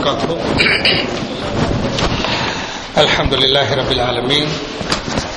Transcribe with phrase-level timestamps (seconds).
[0.00, 0.28] وبركاته
[2.98, 4.48] الحمد لله رب العالمين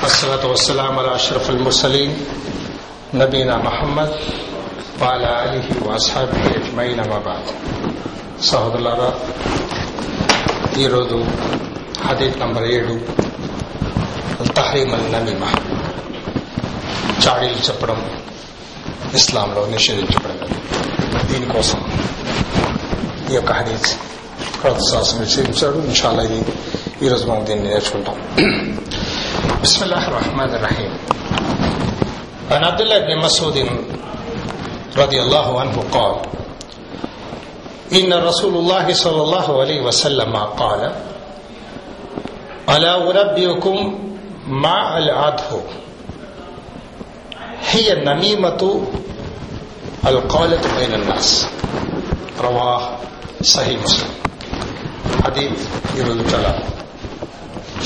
[0.03, 2.11] والصلاة والسلام على أشرف المرسلين
[3.13, 4.11] نبينا محمد
[5.01, 7.45] وعلى آله وأصحابه أجمعين ما بعد
[8.41, 9.07] సహోదరులారా
[10.79, 11.17] ఈరోజు
[12.05, 12.93] హదీత్ నంబర్ ఏడు
[14.57, 15.49] తహరీమ్ అల్ నమీమా
[17.23, 17.99] చాడీలు చెప్పడం
[19.19, 20.57] ఇస్లాంలో నిషేధించబడినది
[21.31, 21.81] దీనికోసం
[23.31, 23.51] ఈ యొక్క
[24.66, 26.42] اختصاص شيء بسأله إن شاء الله
[27.02, 28.14] يرز موضين يشمله
[29.62, 30.90] بسم الله الرحمن الرحيم
[32.50, 33.58] عن عبد الله بن مسعود
[34.96, 36.16] رضي الله عنه قال
[37.92, 40.92] إن رسول الله صلى الله عليه وسلم قال
[42.70, 43.98] ألا أنبئكم
[44.48, 45.60] ما العده
[47.70, 48.80] هي النميمة
[50.06, 51.46] القالة بين الناس
[52.40, 52.96] رواه
[53.42, 54.23] صحيح مسلم
[55.24, 55.62] హదీత్
[55.98, 56.52] ఈరోజు చాలా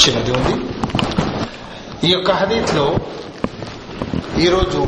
[0.01, 0.55] చిన్నది ఉంది.
[2.07, 2.87] ఈ యొక్క హదీత్లో
[4.45, 4.81] ఈరోజు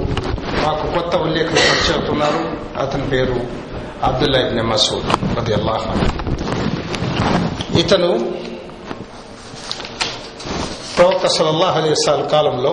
[0.64, 2.42] మాకు కొత్త ఉల్లేఖలు పరిచవుతున్నారు
[2.82, 3.38] అతని పేరు
[4.08, 5.08] అబ్దుల్లా ఇబ్న్ మసూద్
[5.38, 5.86] అది అల్లాహ్
[7.78, 8.10] ఇతను
[10.96, 12.72] ప్రవక్త సలల్లాహ్ అలీసాల్ కాలంలో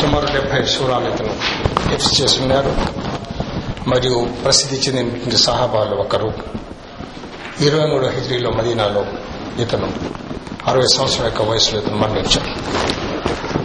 [0.00, 1.34] సుమారు డెబ్బై సూరాలు ఇతను
[1.90, 2.72] హిఫ్స్ చేస్తున్నారు
[3.90, 6.30] మరియు ప్రసిద్ధి చెందినటువంటి సహాబాలు ఒకరు.
[7.60, 9.06] ఇరవై మూడు హిజ్రీలో మదీనాలో
[9.62, 9.92] ఇతను
[10.66, 12.48] అరవై సంవత్సరాల యొక్క వయసులో ఇతను మరణించాడు.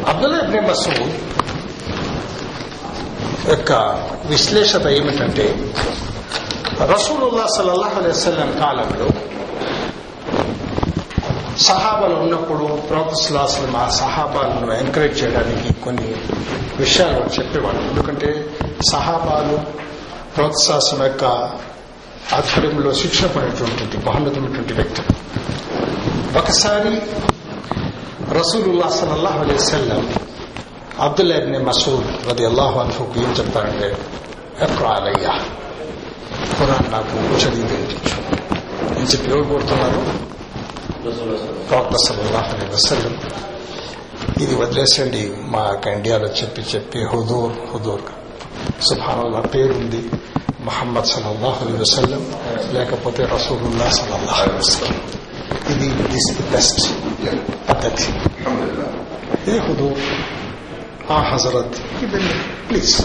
[0.09, 1.13] అబ్దుల్లా ఇబ్న్ మసూద్
[3.49, 3.71] యొక్క
[4.25, 5.73] విశ్లేషత ఏమిటంటే
[6.93, 9.09] రసూలుల్లా సలల్లాహ్ అలైవల్లం కాలంలో
[11.57, 16.15] సహాబాలు ఉన్నప్పుడు ప్రొఫెసలాసలం ఆ సహాబాలను ఎంకరేజ్ చేయడానికి కొన్ని
[16.79, 17.81] విషయాలు చెప్పేవాళ్ళు.
[17.81, 18.49] ఎందుకంటే
[18.91, 19.59] సహాబాలు
[20.35, 21.25] ప్రోత్సాహం యొక్క
[22.33, 25.01] ఆధ్వర్యంలో శిక్షణ పడేటువంటి మహోన్నతమైనటువంటి వ్యక్తి.
[26.37, 27.01] ఒకసారి
[28.39, 30.13] రసూలుల్లా సలల్లాహు అలైవల్లం
[30.99, 33.97] అబ్దుల్లా ఇబ్ని మసూద్ అది అల్లాహు అన్హుకు ఏం చెప్తారంటే
[34.61, 35.31] ఎక్రాలయ్యా
[36.57, 38.39] ఖురాన్ నాకు చదివి వినిపించు.
[38.95, 40.29] అని చెప్పి ఎవరు కోరుతున్నారు?
[41.69, 43.19] ప్రవక్త సల్లాహు అలై వసల్లం.
[44.41, 48.01] ఇది వదిలేసండి మా ఇండియాలో చెప్పి చెప్పి హుదూర్ హుదూర్
[48.81, 50.09] సుభానల్లా పేరుంది.
[50.69, 52.23] మహమ్మద్ సల్లల్లాహు అలీ వసల్లం
[52.75, 54.97] లేకపోతే రసూలుల్లా సల్లల్లాహు అలీ వసల్లం.
[55.73, 56.81] ఇది దిస్ ది బెస్ట్
[57.69, 58.07] పద్ధతి.
[59.51, 60.01] ఏ హుదూర్
[61.15, 62.33] ఆ హజరత్ ఇవన్నీ
[62.67, 62.95] ప్లీజ్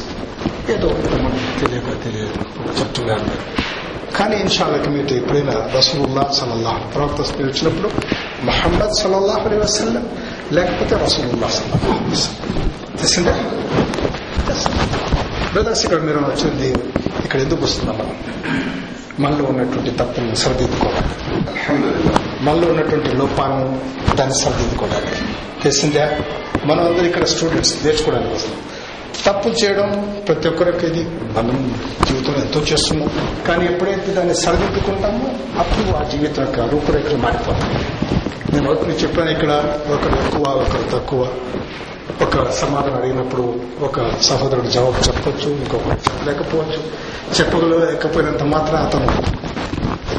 [0.74, 1.30] ఏదో మనం
[1.60, 2.34] తెలియక తెలియదు
[2.78, 3.26] చెప్తున్నారు
[4.16, 7.88] కానీ ఇన్షాల్లకి మీరు ఎప్పుడైనా రసూలుల్లా సలల్లాహ్ ప్రవక్త వచ్చినప్పుడు
[8.48, 10.04] మహమ్మద్ సలల్లాహు అలీ వసల్లం
[10.58, 11.98] లేకపోతే రసూలుల్లా సలల్లాహు
[12.98, 13.34] తెలిసిందే
[15.54, 16.68] బ్రదర్స్ ఇక్కడ మీరు వచ్చింది
[17.24, 17.98] ఇక్కడ ఎందుకు వస్తున్నాం?
[17.98, 18.14] మనం
[19.20, 21.02] మనలో ఉన్నటువంటి తప్పులను సరిదిద్దుకోవాలి.
[22.44, 23.80] మనలో ఉన్నటువంటి లోపాలను
[24.16, 25.16] దాన్ని సరిదిద్దుకోవడానికి
[25.62, 26.18] తెలిసిందే
[26.64, 28.56] మనం అందరూ ఇక్కడ స్టూడెంట్స్ నేర్చుకోవడానికి వస్తాం
[29.26, 31.04] తప్పు చేయడం ప్రతి ఒక్కరికి ఇది.
[31.08, 33.10] మనం జీవితంలో ఎంతో చేస్తున్నాం.
[33.48, 37.76] కానీ ఎప్పుడైతే దాన్ని సరిదిద్దుకుంటామో అప్పుడు ఆ జీవితం యొక్క రూపురేఖలు మారిపోతాయి.
[38.52, 39.50] నేను ఒకరు చెప్పాను ఇక్కడ
[39.94, 41.28] ఒకరు ఎక్కువ ఒకరు తక్కువ.
[42.22, 46.82] ఒక సమాధానం అడిగినప్పుడు ఒక సహోదరుడు జవాబు చెప్పొచ్చు ఇంకొకరు చెప్పలేకపోవచ్చు.
[47.40, 49.22] చెప్పలేకపోయినంత మాత్రం అతను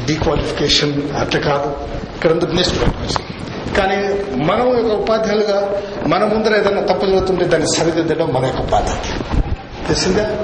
[0.06, 1.76] డీక్వాలిఫికేషన్ అట్లా కాదు.
[2.14, 3.36] ఇక్కడ నేర్చుకోవచ్చు
[3.76, 3.96] కానీ
[4.44, 9.26] మనం ఒక ఉపాధ్యాయులుగా మన ముందర ఏదైనా తప్పు జరుగుతుంటే దాన్ని సరిదిద్దడం మన యొక్క బాధ్యత.
[9.86, 10.38] తెలిసిందా?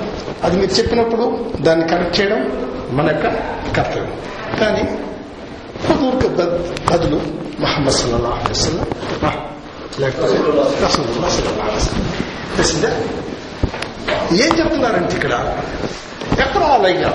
[0.45, 3.27] అది మీరు చెప్పినప్పుడు దాన్ని కరెక్ట్ చేయడం మన యొక్క
[3.77, 4.13] కర్తవ్యం.
[4.61, 4.99] కానీ
[6.93, 7.21] బదులు
[7.61, 8.87] మహమ్మద్ సల్లాహ్ అలైస్లం
[10.01, 10.39] లేకపోతే
[12.57, 12.89] తెలిసిందా
[14.33, 15.57] ఏం చెప్తున్నారంటే ఇక్కడ?
[16.41, 17.15] ఎక్కడ అలయ్యా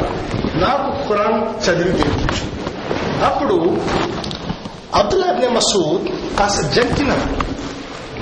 [0.55, 2.43] నాకు ఖురాన్ చదివి వినిపించు
[3.25, 3.77] అప్పుడు
[4.95, 7.17] అబ్దుల్లాబ్నే మసూద్ కాస్త జంకిన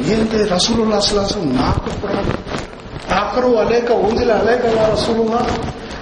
[0.06, 2.31] ఏంటి రసూలుల్లా అసలు నాకు ఖురాన్.
[3.13, 5.48] ఆఖరు అలేక ఊంజిల అలేక రసూలుల్లా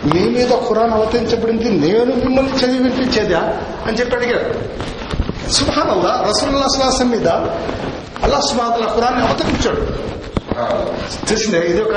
[0.06, 3.58] మీ మీద ఖురాన్ అవతరించబడింది నేను మిమ్మల్ని చదివి వినిపించేదా?
[3.88, 4.56] అని చెప్పి అడిగారు.
[5.52, 7.28] సుభానల్లా రసూలుల్లా అసలాసం మీద
[8.24, 9.82] అల్లా సుమాతల ఖురాన్ని అవతరించాడు.
[11.28, 11.96] తెలిసిందే ఇది ఒక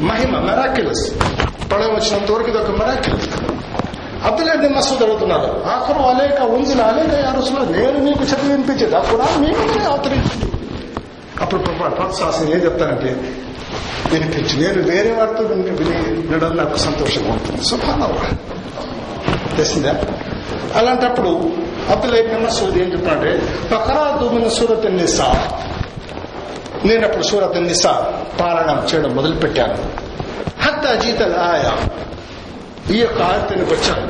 [0.00, 1.04] మహిమ మెరాక్యులస్
[1.70, 3.28] ప్రళయం వచ్చినంత వరకు ఇది ఒక మెరాకిల్స్
[4.24, 9.88] అబ్దుల్లా మసూద్ అడుగుతున్నారు ఆఖరు అలేక ఉంజిన అలేక యారుసులో నేను మీకు చెప్పి వినిపించేది ఆ ఖురాన్ మీకు
[9.88, 10.46] అవతరించింది.
[11.40, 13.10] అప్పుడు ప్రోత్సాహం ఏం చెప్తానంటే
[14.12, 15.70] వినిపించి నేను వేరే వారితో విని
[16.28, 17.64] వినడం నాకు సంతోషంగా ఉంటుంది.
[17.64, 18.30] సుభానల్లా
[19.56, 19.94] తెలిసిందా?
[20.74, 21.52] అలాంటప్పుడు
[21.93, 23.31] అబ్దుల్లా ఇబ్న్ మసూద్ ఏం చెప్తానంటే
[23.71, 25.27] పకరాదు మన సూరత్ నిసా
[26.85, 27.93] నేను అప్పుడు సూరత్ నిసా
[28.39, 29.77] పారాయణం చేయడం మొదలుపెట్టాను
[30.63, 31.73] హత్తా జీతల్ ఆయా
[32.93, 34.07] ఈ యొక్క ఆయతనికి వచ్చాను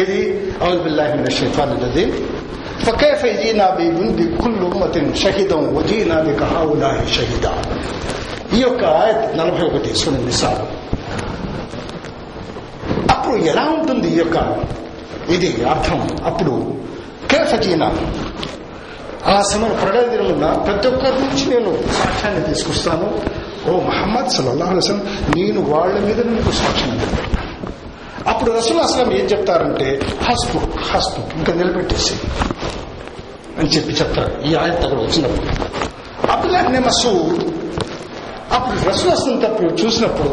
[0.00, 0.20] ఏది
[0.62, 1.74] అవును బిల్లాహిమిన షైతాన్
[2.80, 3.66] فكيف يجينا
[4.18, 7.52] بكل أمة شهيدا وجينا بك هؤلاء شهيدا
[8.56, 10.62] ఈ యొక్క ఆయత్ నలభై ఒకటి సునండి సార్
[13.12, 14.38] అప్పుడు ఎలా ఉంటుంది ఈ యొక్క
[15.28, 16.54] ఇది అర్థం అప్పుడు
[17.45, 17.97] కేఫజీనా
[19.25, 23.21] ఆ సమయం ప్రళయ దినమున ప్రతి ఒక్కరి నుంచి నేను సాక్ష్యాన్ని తీసుకొస్తాను.
[23.69, 24.99] ఓ మహమ్మద్ సల్లాహ్ హసన్
[25.35, 27.35] నేను వాళ్ళ మీద నీకు సాక్ష్యం ఇవ్వను.
[28.29, 32.13] అప్పుడు రసూల్ అస్లాం ఏం చెప్తారంటే హస్పు హస్పు ఇంకా నిలబెట్టేసి
[33.59, 34.41] అని చెప్పి చెప్తారు.
[34.41, 35.47] ఈ ఆయన అక్కడ వచ్చినప్పుడు.
[36.31, 37.43] అబ్దుల్లాహ్ మసూద్
[38.53, 40.29] అప్పుడు రసూల్ అస్లం తప్పుడు చూసినప్పుడు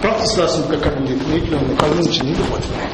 [0.00, 1.30] ప్రొఫెసర్ అక్కడ ఉంది?
[1.30, 2.90] నీటిలో ఉంది కళ్ళ నుంచి నీళ్ళు పోతున్నాయి.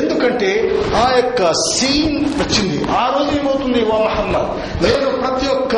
[0.00, 2.84] ఎందుకంటే ఆ యొక్క సీన్ వచ్చింది.
[2.90, 4.48] ఆ రోజు ఏమవుతుంది ఓ మహమ్మద్?
[4.84, 5.76] నేను ప్రతి ఒక్క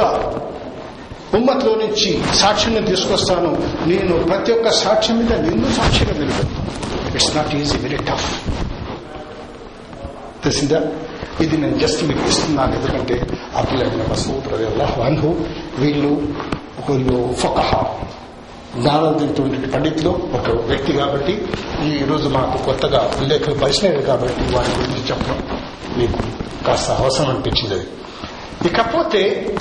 [1.37, 3.51] ఉమ్మత్లో నుంచి సాక్ష్యం తీసుకొస్తాను.
[3.87, 7.15] నేను ప్రతి ఒక్క సాక్ష్యం మీద నిన్ను సాక్ష్యంగా నిలబెడతాను.
[7.15, 8.47] It's not easy very tough
[10.45, 10.81] తెలిసిందా?
[11.41, 12.75] ఇది నేను జస్ట్ మీకు ఇస్తున్నాను.
[12.75, 13.27] ఎందుకంటే
[13.57, 15.37] అబ్దుల్ మసూద్ రవి అల్లాహ్ అన్హు
[15.79, 16.29] వీళ్ళు
[16.89, 17.87] వీళ్ళు ఫకహా.
[18.81, 21.49] జ్ఞానోదయుటువంటి పండితులు ఒక వ్యక్తి కాబట్టి
[21.82, 25.61] ఈ రోజు మాకు కొత్తగా ఉల్లేఖలు పరిచినాయి కాబట్టి వారి గురించి చెప్పడం
[25.96, 26.19] మీకు
[26.64, 27.75] కాస్త అవసరం అనిపించింది.
[27.75, 27.87] అది
[28.69, 29.55] ఇకపోతే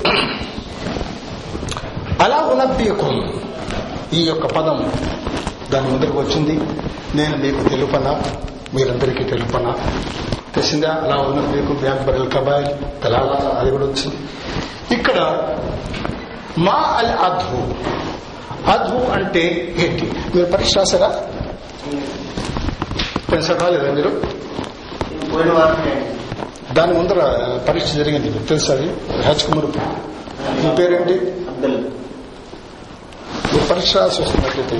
[2.21, 3.41] అలా ఉలబ్బీయకం
[4.13, 4.93] ఈ యొక్క పదం
[5.71, 6.59] దాని ముందుకు వచ్చింది.
[7.15, 8.21] నేను మీకు తెలుపనా?
[8.73, 9.75] మీరందరికీ తెలుపనా?
[10.55, 11.01] తెలిసిందా?
[11.03, 14.15] అలా ఉనబ్బీకు బ్యాక్బరల్ కబాయిల్ కలాలా అది కూడా వచ్చింది.
[14.95, 15.47] ఇక్కడ
[16.57, 17.73] మా అల్ అధు
[18.73, 19.43] అధు అంటే
[19.83, 20.05] ఏంటి?
[20.35, 21.09] మీరు పరీక్ష రాసారా
[23.31, 24.11] పెన్షన్ రాలేదా మీరు?
[26.77, 27.19] దాని ముందర
[27.67, 28.27] పరీక్ష జరిగింది.
[28.35, 28.87] మీకు తెలుసా అది?
[29.27, 29.67] రాజ్ కుమార్
[30.61, 31.15] మీ పేరేంటి?
[33.51, 34.77] మీరు పరీక్ష రాసి వస్తున్నట్లయితే?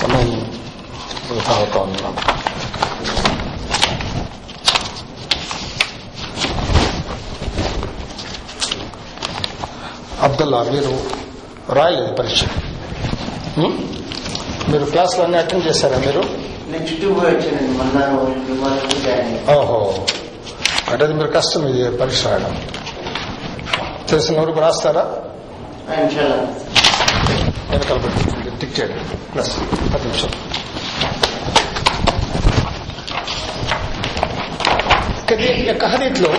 [0.00, 0.30] సమయం
[1.28, 2.00] వృధా అవుతా ఉంది
[10.22, 11.00] అబ్దుల్లా మీరు
[11.72, 12.44] రాయలేదు పరీక్ష?
[14.68, 16.24] మీరు క్లాసులు అన్ని అటెండ్ చేశారా మీరు.
[19.52, 20.06] ఓహో.
[20.88, 22.62] అంటే అది మీరు కష్టం ఇది పరీక్ష రాయడం.
[24.10, 25.16] తెలిసిన వరకు రాస్తారా?
[27.70, 29.16] వెనకాల పెట్టి టిక్ చేయండి.
[29.16, 29.56] ప్లస్
[29.94, 30.08] పది
[35.68, 36.30] యొక్క హదీత్లో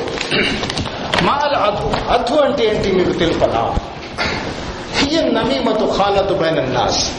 [1.22, 2.12] మాల్ అధు.
[2.12, 3.76] అధు అంటే ఏంటి మీకు తెలుపనా?
[4.94, 7.12] హియ నమీమతు ఖాలతు బైన నాస్.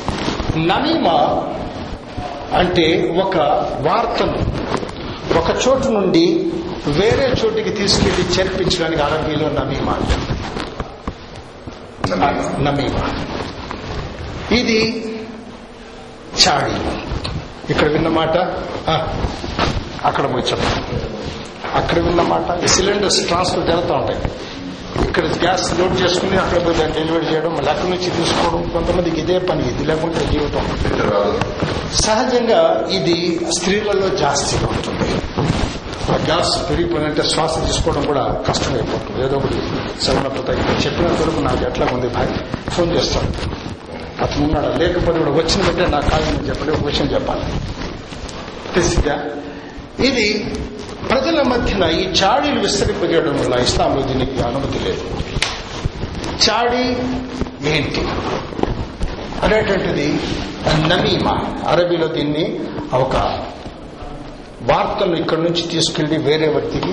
[0.56, 1.08] నమీమ
[2.58, 3.36] అంటే ఒక
[3.80, 4.62] వార్తను.
[5.38, 6.52] ఒక చోటు నుండి
[6.86, 9.98] వేరే చోటికి తీసుకెళ్ళి చేర్పించడానికి అరబీలో నమీమా
[12.58, 13.10] నమీమా.
[14.56, 15.04] ఇది
[16.48, 16.72] చాడి.
[17.72, 18.36] ఇక్కడ విన్న మాట
[18.88, 19.08] ఆ,
[20.04, 21.11] అక్కడ పోయి చెప్పండి.
[21.74, 24.18] అక్కడ విన్నమాట ఈ సిలిండర్స్ ట్రాన్స్ఫర్ జరుగుతూ ఉంటాయి.
[25.08, 29.68] ఇక్కడ గ్యాస్ లోడ్ చేసుకుని అక్కడ దాన్ని డెలివరీ చేయడం మళ్ళీ అక్కడి నుంచి తీసుకోవడం కొంతమందికి ఇదే పని
[29.68, 30.78] ఇది లేకుంటే జీవితం.
[31.94, 35.14] సహజంగా ఇది స్త్రీలలో జాస్తిగా ఉంటుంది.
[36.12, 39.26] ఆ గ్యాస్ పెరిగిపోయినంటే శ్వాస తీసుకోవడం కూడా కష్టమైపోతుంది.
[39.26, 39.54] ఏదో ఒకటి
[40.04, 43.32] సవనపోతాయి చెప్పిన వరకు నాకు ఎట్లా ఉంది భార్య ఫోన్ చేస్తాను.
[44.22, 44.78] అతను ఉన్నాడు?
[44.78, 46.72] లేకపోతే కూడా వచ్చిన బట్టే నా కాదు చెప్పండి.
[46.72, 47.44] ఒక విషయం చెప్పాలి.
[48.74, 49.18] తెలిసిందా?
[50.04, 50.54] ఇది
[51.10, 55.04] ప్రజల మధ్యన ఈ చాడీలు విస్తరింపజేయడం వల్ల ఇస్లాంలో దీనికి అనుమతి లేదు.
[56.48, 56.84] చాడీ
[57.68, 58.00] ఏంటి
[59.42, 60.20] అనేటువంటిది
[60.86, 61.64] నమీమా.
[61.68, 62.60] అరబీలో దీన్ని
[62.92, 63.16] ఒక
[64.62, 66.92] వార్తలు ఇక్కడి నుంచి తీసుకెళ్ళి వేరే వ్యక్తికి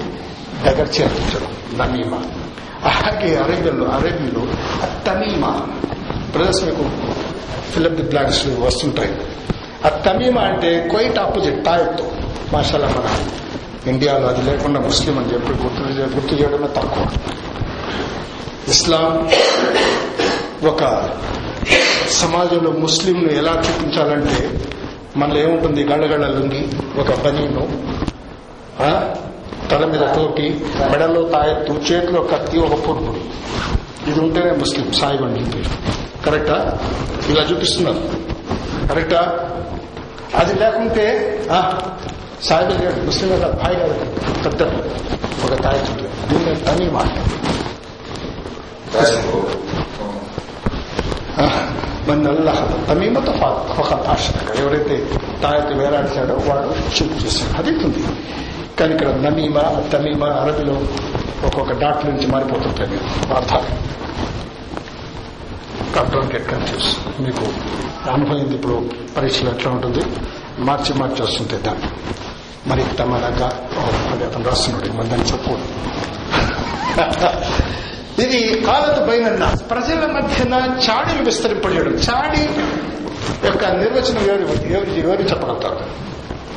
[0.63, 2.17] దగ్గర చేర్పించడం నమీమా.
[2.83, 4.43] అలాగే అరేబియాలో అరేబియన్లో
[5.07, 5.67] తమీమా
[6.31, 6.89] బ్రదర్స్ మీకు
[7.71, 9.11] ఫిలప్ ది బ్లాంక్స్ వస్తుంటాయి.
[9.85, 12.01] ఆ తమీమా అంటే క్వైట్ ఆపోజిట్ టాయెట్
[12.53, 13.07] మాషాలా మన
[13.87, 15.81] ఇండియాలో అది లేకుండా ముస్లిం అని చెప్పి గుర్తు
[16.15, 17.07] గుర్తు చేయడమే తక్కువ.
[18.67, 19.29] ఇస్లాం
[20.67, 21.09] ఒక
[22.09, 24.61] సమాజంలో ముస్లింను ఎలా చూపించాలంటే
[25.17, 25.83] మనలో ఏముంటుంది?
[25.83, 26.69] గళ్ళగళ్ళ లుంగి
[26.99, 27.89] ఒక బనీను
[29.69, 30.49] తల మీద టోపీ
[30.91, 33.19] మెడలో తాయెత్తు చేతిలో కత్తి ఒక పురుగుడు
[34.09, 35.69] ఇది ఉంటేనే ముస్లిం సాయిబండి పేరు
[36.25, 36.77] కరెక్టా?
[37.29, 38.03] ఇలా చూపిస్తున్నారు.
[38.87, 39.49] కరెక్టా?
[40.35, 41.05] అది లేకుంటే
[42.39, 43.95] ఆ, సాయిబండి గారు ముస్లిం భాయ్ గారు
[44.43, 44.61] పెద్ద
[45.45, 45.93] ఒక తాయెత్తు
[46.29, 47.11] దీని అని మాట
[52.07, 53.31] మన అల్లాహ్ తమీమతో
[53.71, 54.95] ఫఖత్ ఆశ్రక ఎవరైతే
[55.41, 58.01] తాయెత్తు వేలాడిచాడో వాడు చూపు చేశాడు అది ఉంది
[58.77, 59.57] కానీ ఇక్కడ నమీమ
[59.91, 60.75] తమీమ అరబిలో
[61.45, 63.69] ఒక్కొక్క డాట్ నుంచి మారిపోతుంటాయి మీరు అర్థాలు
[66.31, 67.45] గెట్ కన్ఫ్యూజ్ మీకు
[68.11, 68.75] అనుభవం ఇప్పుడు
[69.15, 70.03] పరీక్షలు ఎట్లా ఉంటుంది
[70.61, 71.89] మార్చి మార్చి వస్తుంటే దాన్ని
[72.69, 73.47] మరి తమలాగా
[74.11, 75.67] అది అతను రాస్తున్నాడు మరి దాన్ని చెప్పకూడదు
[78.23, 79.27] ఇది కాలతు పైన
[79.69, 82.41] ప్రజల మధ్యన చాడీలు విస్తరింపజేయడం చాడీ
[83.45, 85.77] యొక్క నిర్వచనం ఎవరు ఎవరు ఎవరు చెప్పగలుగుతారు?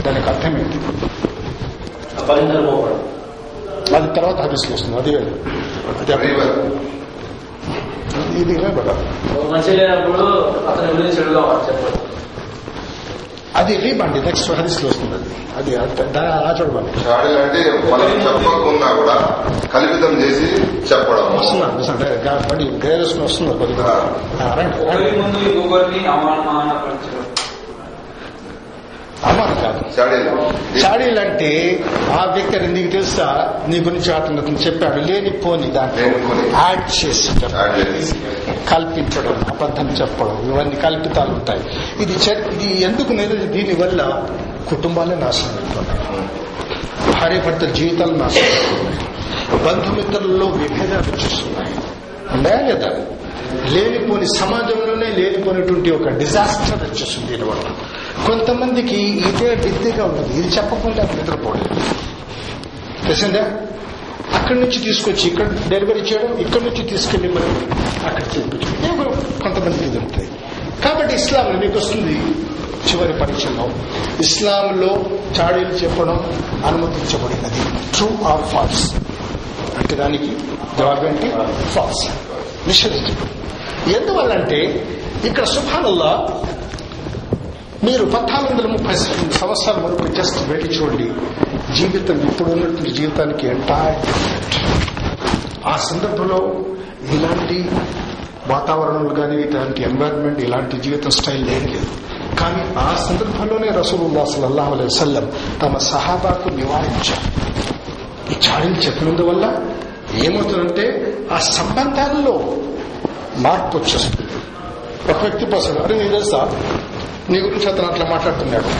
[0.05, 0.79] దానికి అర్థమేంటి
[2.19, 2.99] అపరిందరు పోవడం
[3.95, 5.13] అది తర్వాత హదీస్లో వస్తుంది అది
[8.43, 8.95] ఇది కదా
[13.57, 15.19] అది రీబండి నెక్స్ట్ హదీస్లో వస్తుంది.
[15.57, 19.17] అది అది అలా చూడబండి అంటే మనం చెప్పకుండా కూడా
[19.75, 20.47] కల్పితం చేసి
[20.93, 21.27] చెప్పడం.
[21.39, 23.59] వస్తున్నాను బండి గ్రేవేసుకుని వస్తుంది?
[23.59, 23.89] కొద్దిగా
[29.25, 29.83] అమ్మాను కాదు
[30.79, 33.59] చాడీలు అంటే ఆ వ్యక్తి అది నీకు తెలుసా?
[33.69, 35.01] నీ గురించి అతను అతను చెప్పాడు.
[35.01, 36.49] లేనిపోని దాంట్లో లేనిపోని.
[36.49, 37.29] యాడ్ చేసి.
[38.71, 41.61] కల్పించడం అబద్ధం చెప్పడం ఇవన్నీ కల్పితాలు ఉంటాయి.
[42.03, 44.25] ఇది ఇది ఎందుకు నిజ దీని వల్ల
[44.69, 46.29] కుటుంబాలే నాశనం అవుతున్నాయి
[47.21, 49.03] భార్య భర్తల జీవితాలు నాశనం అవుతున్నాయి
[49.65, 51.75] బంధుమిత్రులలో విభేదాలు వచ్చేస్తున్నాయి.
[52.33, 52.89] ఉన్నాయా లేదా?
[53.69, 57.63] లేనిపోని సమాజంలోనే లేనిపోయినటువంటి ఒక డిజాస్టర్ వచ్చేస్తుంది దీనివల్ల.
[58.27, 58.99] కొంతమందికి
[59.29, 61.77] ఇదే విద్యగా ఉంటుంది ఇది చెప్పకుండా నిద్రపోలేదు
[63.07, 63.43] తెలిసిందా
[64.39, 67.51] అక్కడి నుంచి తీసుకొచ్చి ఇక్కడ డెలివరీ చేయడం ఇక్కడి నుంచి తీసుకెళ్ళి మనం
[68.07, 69.11] అక్కడ చూపించడం.
[69.43, 70.29] కొంతమందికి దొరుకుతాయి.
[70.85, 72.15] కాబట్టి ఇస్లాంలో మీకు వస్తుంది
[72.89, 73.67] చివరి పరీక్షలో
[74.21, 74.91] ఇస్లాంలో
[75.37, 76.19] చాడీలు చెప్పడం
[76.67, 77.63] అనుమతించబడినది.
[77.97, 78.85] ట్రూ ఆర్ ఫాల్స్
[79.79, 80.31] అంటే దానికి
[80.79, 81.29] జవాబు ఏంటి?
[81.75, 82.03] ఫాల్స్
[82.69, 83.29] నిషేధించడం
[83.97, 84.59] ఎందువల్లంటే
[85.25, 86.13] ఇక్కడ సుభానల్లా
[87.85, 91.11] మీరు పద్నాలుగు వందల ముప్పై సంవత్సరాల వరకు జస్ట్ వెళ్ళి చూడండి.
[91.75, 94.07] జీవితం ఇప్పుడు ఉన్నటువంటి జీవితానికి ఎంటైర్
[95.67, 96.53] ఆ సందర్భంలో
[97.13, 97.71] ఇలాంటి
[98.49, 101.87] వాతావరణాలు కానీ ఇలాంటి ఎన్వైరన్మెంట్ ఇలాంటి జీవిత స్టైల్ ఏం లేదు.
[102.41, 107.43] కానీ ఆ సందర్భంలోనే రసూలుల్లా సల్లల్లాహు అలై వసల్లం తమ సహాబాకు నివారించారు.
[108.33, 109.61] ఈ చాడీలు చెప్పినందువల్ల
[110.15, 112.57] ఏమవుతుందంటే ఆ సంబంధాల్లో
[113.37, 114.31] మార్పు వచ్చేస్తుంది.
[115.13, 116.51] ఒక వ్యక్తి కోసం అరే నీ తెలుసా
[117.31, 118.71] నీ గురించి అతను అట్లా మాట్లాడుతున్నాడు.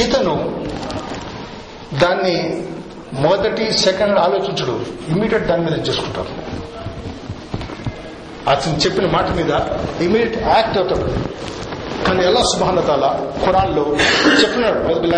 [0.00, 0.64] ఇతను
[1.98, 2.64] దాన్ని
[3.20, 4.80] మొదటి సెకండ్ ఆలోచించడు.
[5.08, 6.60] ఇమీడియట్ దాని మీద చేసుకుంటారు
[8.50, 9.50] అతను చెప్పిన మాట మీద
[10.02, 11.40] ఇమీడియట్ యాక్ట్ అవుతాడు.
[12.04, 13.96] కానీ ఎలా సుభానతాల ఖురాన్లో
[14.42, 14.78] చెప్పినాడు.
[14.88, 15.08] మొదటి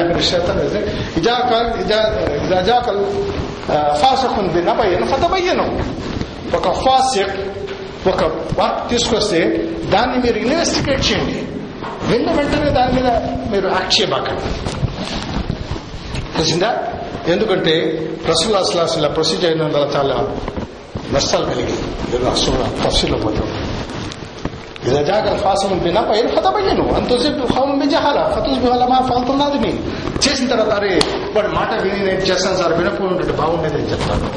[2.63, 3.05] ఇజాకల్
[4.03, 5.67] ఫాసకున్ బినబయ్యను ఫతబయ్యను.
[6.57, 7.37] ఒక ఫాసిక్
[8.09, 8.25] ఒక
[8.61, 9.39] వర్క్ తీసుకొస్తే
[9.85, 11.52] దాన్ని మీరు ఇన్వెస్టిగేట్ చేయండి.
[12.10, 13.10] విన్న వెంటనే దాని మీద
[13.52, 14.46] మీరు యాక్ట్ చేయబాకండి
[16.36, 16.72] తెలిసిందా
[17.34, 17.74] ఎందుకంటే
[18.30, 20.18] రసూల్ అసలాసుల ప్రొసీజర్ అయిన వల్ల చాలా
[21.16, 21.82] నష్టాలు కలిగాయి
[22.16, 23.50] ఏదో అసలు తఫ్సీలో పోతాం
[24.84, 29.78] إذا جاءك الفاسق بنبأ فتبينوا أن تصيبوا قوما بجهالة فتصبحوا على ما فعلتم نادمين
[30.24, 30.92] చేసిన తర్వాత అరే
[31.36, 34.28] వాడి మాట విని నేను చేస్తాను సార్ వినపోయి ఉంటే బాగుండేది అని చెప్తాను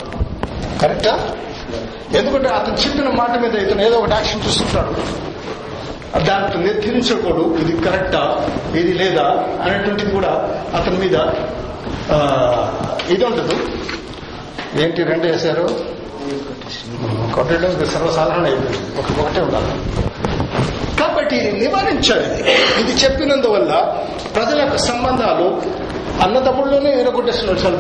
[0.81, 1.13] కరెక్టా
[2.19, 4.93] ఎందుకంటే అతను చెప్పిన మాట మీద ఇతను ఏదో ఒకటి యాక్షన్ చూస్తుంటాడు
[6.24, 8.50] దాంట్లో నిర్ధరించకూడదు ఇది కరెక్టా?
[8.76, 9.24] ఇది లేదా?
[9.62, 10.30] అనేటువంటిది కూడా
[10.76, 11.16] అతని మీద
[13.12, 13.54] ఇది ఉండదు
[14.82, 15.70] ఏంటి రెండు వేశారు?
[17.36, 19.00] కొట్టడం సర్వసాధారణ అయిపోయింది.
[19.00, 19.82] ఒక ఒకటే ఉండాలి.
[21.00, 22.50] కాబట్టి ఇది నివారించాలి.
[22.80, 23.04] ఇది.
[23.04, 23.96] చెప్పినందువల్ల
[24.36, 25.62] ప్రజల యొక్క సంబంధాలు
[26.22, 27.78] అన్నదమ్ముల్లోనే ఎరగొట్టేసిన చాలా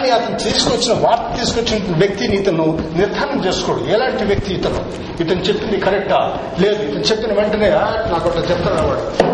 [0.00, 3.80] కానీ అతను తీసుకొచ్చిన వార్త తీసుకొచ్చిన వ్యక్తిని ఇతను నిర్ధారణ చేసుకోడు.
[3.80, 4.92] ఎలాంటి వ్యక్తి ఇతను?
[5.20, 6.38] ఇతను చెప్పింది కరెక్టా?
[6.60, 6.82] లేదు.
[6.82, 7.70] ఇతను చెప్పిన వెంటనే
[8.10, 9.24] నాకు ఒకటి చెప్తాను వాడు?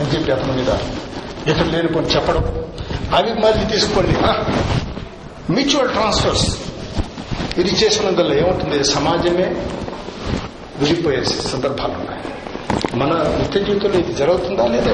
[0.00, 0.68] అని చెప్పి అతని మీద
[1.46, 2.64] ఇతను లేనిపోని చెప్పడం.
[3.14, 4.10] అవి మళ్ళీ తీసుకోండి
[5.52, 6.58] మ్యూచువల్ ట్రాన్స్ఫర్స్
[7.58, 8.84] ఇది చేసినందువల్ల ఏమవుతుంది?
[8.84, 9.56] సమాజమే
[10.78, 12.20] విడిపోయే సందర్భాలు ఉన్నాయి.
[12.94, 14.90] మన నిత్య జీవితంలో ఇది జరుగుతుందా లేదా?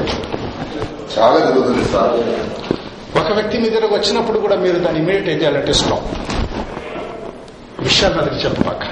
[1.19, 2.64] చాలా జరుగుతుంది సార్.
[3.21, 6.09] ఒక వ్యక్తి మీ దగ్గరకు వచ్చినప్పుడు కూడా మీరు దాన్ని ఇమీడియట్ ఏం చేయాలంటే స్టాప్
[7.81, 8.85] విషయాలు నాకు చెప్పబాక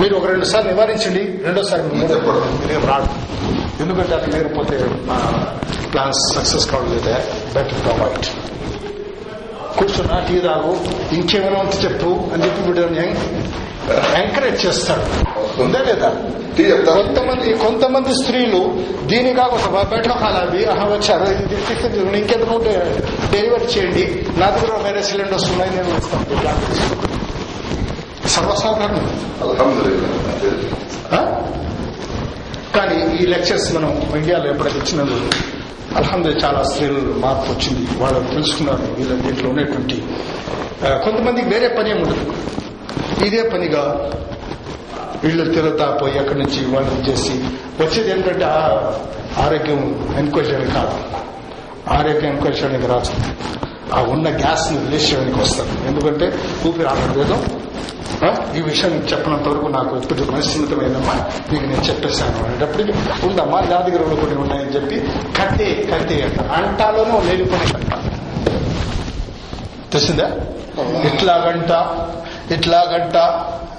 [0.00, 2.46] మీరు ఒక రెండు సార్లు నివారించండి రెండోసారి మీరు చెప్పకూడదు.
[2.60, 3.08] మీరేం రాడు.
[3.82, 5.18] ఎందుకంటే అది లేకపోతే మా
[5.92, 7.16] ప్లాన్స్ సక్సెస్ కావడం లేదా
[7.54, 8.28] బెటర్ టు అవాయిడ్
[9.78, 10.72] కూర్చున్నా టీ తాగు
[11.16, 12.62] ఇంకేమైనా ఉంటే చెప్పు అని చెప్పి
[14.22, 15.06] ఎంకరేజ్ చేస్తాడు
[15.62, 16.10] ఉందా లేదా?
[16.96, 18.60] కొంతమంది కొంతమంది స్త్రీలు
[19.10, 21.26] దీని కాకుండా బయట కాలాలి ఆహా వచ్చారు.
[21.32, 22.72] ఇది ఇంకెందుకు ఉంటే
[23.32, 24.04] డెలివరీ చేయండి.
[24.40, 25.92] నా దగ్గర వేరే సిలిండర్స్ ఉన్నాయి నేను
[28.34, 29.06] సర్వసాధారణం?
[32.76, 35.26] కానీ ఈ లెక్చర్స్ మనం ఇండియాలో ఎప్పుడైతే ఇచ్చినందుకు
[35.98, 37.82] అల్హమ్దుల్లా చాలా స్త్రీలు మార్పు వచ్చింది.
[38.02, 39.96] వాళ్ళు తెలుసుకున్నారు వీళ్ళ దీంట్లో ఉండేటువంటి
[41.04, 42.24] కొంతమందికి వేరే పని ఏమి ఉండదు.
[43.24, 44.10] ఇదే పనిగా
[45.24, 47.32] వీళ్ళు తిరుగుతా పోయి అక్కడి నుంచి వాళ్ళు చేసి
[47.82, 48.44] వచ్చేది ఏంటంటే
[49.42, 49.80] ఆరోగ్యం
[50.38, 50.96] చేయడానికి కాదు
[51.94, 53.10] ఆరోగ్యం చేయడానికి రాదు
[53.94, 55.86] ఆ ఉన్న గ్యాస్ని రిలీజ్ చేయడానికి వస్తారు.
[55.86, 56.32] ఎందుకంటే
[56.66, 57.36] ఊపిరి ఆడలేదు
[58.58, 61.14] ఈ విషయం చెప్పినంత వరకు నాకు ఇప్పుడు పరిస్థితమైందమ్మా
[61.52, 62.92] నీకు నేను చెప్పేశాను అనేటప్పటికి
[63.26, 64.96] ఉందమ్మా నా దగ్గర కొన్ని ఉన్నాయని చెప్పి
[65.40, 66.52] కట్టే కట్టే అంట.
[66.52, 67.94] అంటాలోనూ లేనిపోయిన కట్ట.
[69.92, 70.28] తెలిసిందా?
[71.12, 71.72] ఇట్లాగంట
[72.50, 73.16] ఇట్లాగంట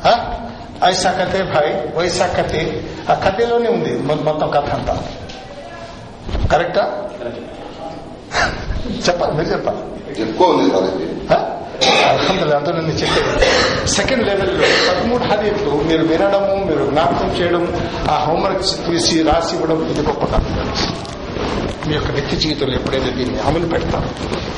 [0.07, 0.39] ఆ?
[0.85, 2.83] ఐసా కథే భాయ్ వైసా కథే.
[3.09, 5.03] ఆ కథలోనే ఉంది మొత్తం కథ అంతా.
[6.51, 6.81] కరెక్టా?
[9.07, 9.77] చెప్పాలి మీరు చెప్పాలి.
[12.09, 13.45] అల్హమ్దుల్లా అంతా నేను చెప్పేది.
[13.87, 20.01] సెకండ్ లెవెల్లో పదమూడు హదీఫ్లు మీరు వినడము మీరు జ్ఞాపకం చేయడం ఆ హోంవర్క్ తీసి రాసి ఇవ్వడం ఇది
[20.01, 20.47] గొప్ప కాదు
[21.87, 24.05] మీ యొక్క వ్యక్తి జీవితంలో ఎప్పుడైతే దీన్ని అమలు పెడతారో?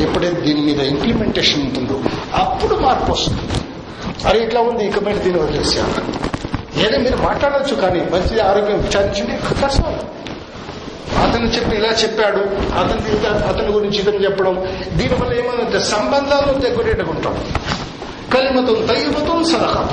[0.03, 2.01] ఎప్పుడైతే దీని మీద ఇంప్లిమెంటేషన్ ఉంటుందో?
[2.33, 3.41] అప్పుడు మార్పు వస్తుంది.
[4.27, 6.25] అరే ఇట్లా ఉంది ఇక మీద దీని వదిలేసాను
[6.85, 9.33] ఏదో మీరు మాట్లాడచ్చు కానీ మంచి ఆరోగ్యం విచారించండి.
[9.65, 9.99] కష్టం
[11.23, 12.41] అతను చెప్పి ఇలా చెప్పాడు.
[12.79, 14.65] అతను అతని గురించి ఇతను చెప్పడం.
[14.93, 17.35] దీనివల్ల ఏమన్నా సంబంధాలు దగ్గరేటుకుంటాం
[18.33, 19.89] కలిమతం తయ్యమతం సలహా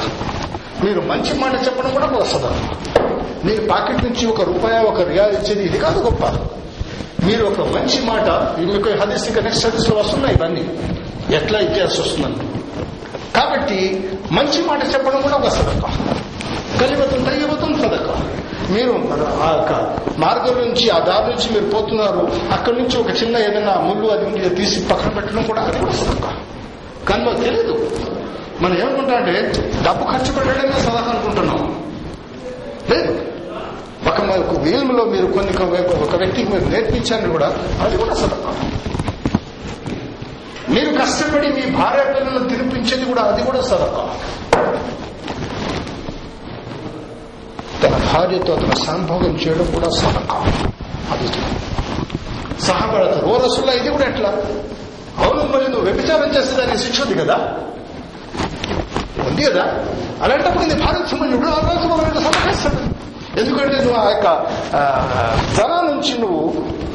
[0.85, 2.51] మీరు మంచి మాట చెప్పడం కూడా ఒక సదా
[3.45, 6.25] మీరు పాకెట్ నుంచి ఒక రూపాయి ఒక రియాల్ ఇచ్చేది ఇది కాదు గొప్ప.
[7.27, 10.65] మీరు ఒక మంచి మాట మీకు హదీస్ ఇంకా నెక్స్ట్ హదీస్లో వస్తున్నాయి ఇవన్నీ.
[11.37, 12.52] ఎట్లా ఇచ్చేసి వస్తుందని
[13.37, 15.85] కాబట్టి మంచి మాట చెప్పడం కూడా ఒక సదక.
[16.81, 18.33] కలిమతం తయ్యమతం సదక.
[18.71, 18.93] మీరు
[19.43, 22.33] ఆ యొక్క మార్గం నుంచి ఆ దారి నుంచి మీరు పోతున్నారు.
[22.53, 26.29] అక్కడి నుంచి ఒక చిన్న ఏదైనా ముళ్ళు అది ఉండి తీసి పక్కన పెట్టడం కూడా అది కూడా సదక.
[27.09, 27.91] కానీ మాకు తెలియదు
[28.61, 29.53] మనం ఏమనుకుంటా అంటే
[29.87, 31.85] డబ్బు ఖర్చు పెట్టడమే సలహా అనుకుంటున్నాం.
[32.91, 33.21] లేదు.
[34.09, 35.53] ఒక మనకు వీలులో మీరు కొన్ని
[36.05, 37.47] ఒక వ్యక్తికి మీరు నేర్పించారని కూడా
[37.81, 38.55] అది కూడా సదక.
[40.73, 44.03] మీరు కష్టపడి మీ భార్య పిల్లలను తినిపించేది కూడా అది కూడా సదకా
[47.83, 50.33] తన భార్యతో అతను సంభోగం చేయడం కూడా సదక
[51.13, 51.29] అది
[52.67, 54.31] సహబడత ఓ రసుల్లా ఇది కూడా ఎట్లా?
[55.19, 57.37] అవును మరి నువ్వు వ్యభిచారం చేస్తే దానికి శిక్ష ఉంది కదా?
[59.25, 59.65] ఉంది కదా?
[60.23, 62.81] అలాంటప్పుడు నీ భారత సంబంధుడు ఆ రోజు మనం సమర్పిస్తాడు
[63.41, 64.29] ఎందుకంటే నువ్వు ఆ యొక్క
[65.57, 66.43] ధన నుంచి నువ్వు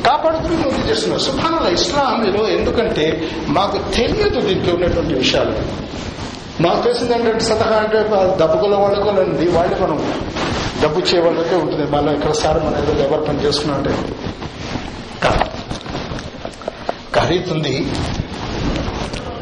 [0.07, 3.05] కాపాడుతుంది నువ్వు చేస్తున్నావు సుభానంలో ఇస్లాంలో ఎందుకంటే
[3.47, 5.53] మాకు తెలియదు దీంట్లో ఉన్నటువంటి విషయాలు.
[6.61, 7.99] మాకు తెలిసింది ఏంటంటే సతహా అంటే
[8.35, 9.97] దబ్బుకుల వాళ్ళకు ఉంది వాళ్ళు మనం
[10.83, 11.91] డబ్బు ఇచ్చే వాళ్ళకే ఉంటుంది.
[11.91, 13.91] మళ్ళీ ఇక్కడ సార్ మన ఏదో ఎవరు పని చేసుకున్నా అంటే.
[15.23, 15.45] కాదు
[17.15, 17.75] ఖరీదుంది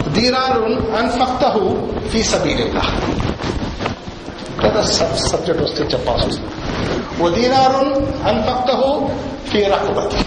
[0.07, 1.63] దీనారున్ అన్ఫక్తహు
[2.09, 2.91] ఫీ సబీలిల్లాహ్.
[4.63, 4.81] కదా
[5.31, 6.51] సబ్జెక్ట్ వస్తే చెప్పాల్సి వస్తుంది.
[7.22, 7.94] వదీనారున్
[8.30, 8.90] అన్ఫక్తహు
[9.50, 10.20] ఫీ రహబతి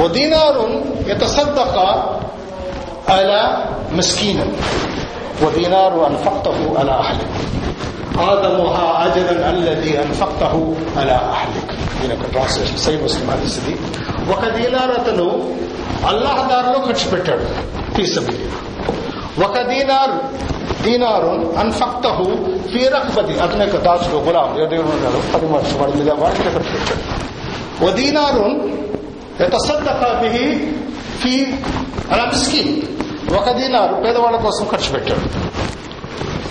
[0.00, 0.76] వదీనారున్
[1.10, 1.76] యతసద్దక
[3.12, 3.42] అలా
[3.96, 4.54] మిస్కీనన్
[5.42, 7.32] ودينار أنفقته على أهلك
[8.24, 10.54] آدمها أجرا الذي أنفقته
[10.96, 13.74] على أهلك దీనికి ట్రాన్స్లేషన్ సై ముస్లిం హదీస్ది
[14.34, 15.26] ఒక దీనార్ అతను
[16.10, 17.46] అల్లాహ్ దారిలో ఖర్చు పెట్టాడు
[17.96, 18.34] తీసబి
[19.46, 20.14] ఒక దీనార్
[20.83, 22.27] దీనారు అన్ఫక్తహు
[22.71, 27.03] ఫీ రఖ్బతి అతని యొక్క దాసుడు గులాం ఎవరు పది మనిషి వాడి మీద వాడికి ఖర్చు పెట్టాడు
[27.83, 28.45] ఓ దీనారు
[29.41, 30.03] యతసద్దక
[33.37, 35.25] ఒక దీనారు పేదవాళ్ళ కోసం ఖర్చు పెట్టాడు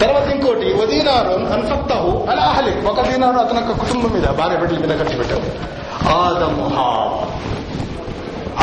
[0.01, 4.95] తర్వాత ఇంకోటి వదీనారు అన్ఫక్తహు అలా అహలి ఒక దీనారు అతని యొక్క కుటుంబం మీద భార్య బిడ్డల మీద
[4.99, 5.49] ఖర్చు పెట్టాడు
[6.15, 6.89] ఆదముహా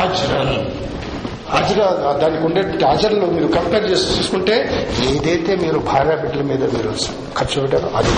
[0.02, 0.56] అజ్రన్
[1.56, 1.80] అజ్ర
[2.22, 4.56] దానికి ఉండేటువంటి అజర్లు మీరు కంపేర్ చేసి చూసుకుంటే
[5.10, 6.92] ఏదైతే మీరు భార్య బిడ్డల మీద మీరు
[7.38, 8.12] ఖర్చు పెట్టారో అది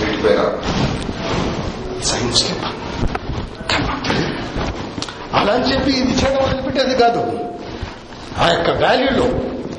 [0.00, 0.42] వీటిపైన
[2.02, 2.44] సైన్స్
[5.34, 7.22] అలా అని చెప్పి ఇది చేయడం వదిలిపెట్టేది కాదు.
[8.42, 9.26] ఆ యొక్క వాల్యూలో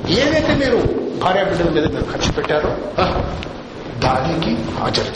[0.08, 0.78] ఏదైతే మీరు
[1.24, 2.72] భార్య బిడ్డల మీద మీరు ఖర్చు పెట్టారో
[4.04, 4.52] దానికి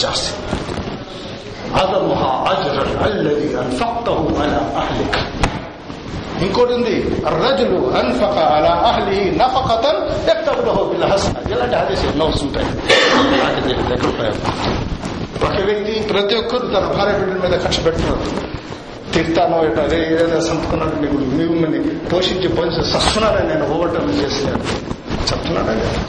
[0.03, 0.33] జాస్తి.
[1.81, 5.21] అదముహా అజరన్ అల్లది అన్ఫక్తహు అలా అహ్లిక్.
[6.47, 6.97] ఇంకోటి ఉంది.
[7.27, 11.53] రజులు అన్ఫక అలా అహ్లి నఫకతన్ ఎక్తబులహు బిల్ హసన.
[11.53, 12.67] ఇలాంటి ఆదేశం ఎన్నో వస్తుంటాయి.
[12.67, 14.07] నాకు
[15.47, 18.53] ఒక వ్యక్తి ప్రతి ఒక్కరు తన భార్య బిడ్డల మీద ఖర్చు పెడుతున్నారు
[19.13, 24.63] తిడతాను అదే ఏదైనా సంపుకున్నాడు మీకు మిమ్మల్ని పోషించి పోషించి సస్తున్నానని నేను ఓవర్టర్న్ చేసినాను
[25.33, 26.03] చెప్తున్నాడా లేదా?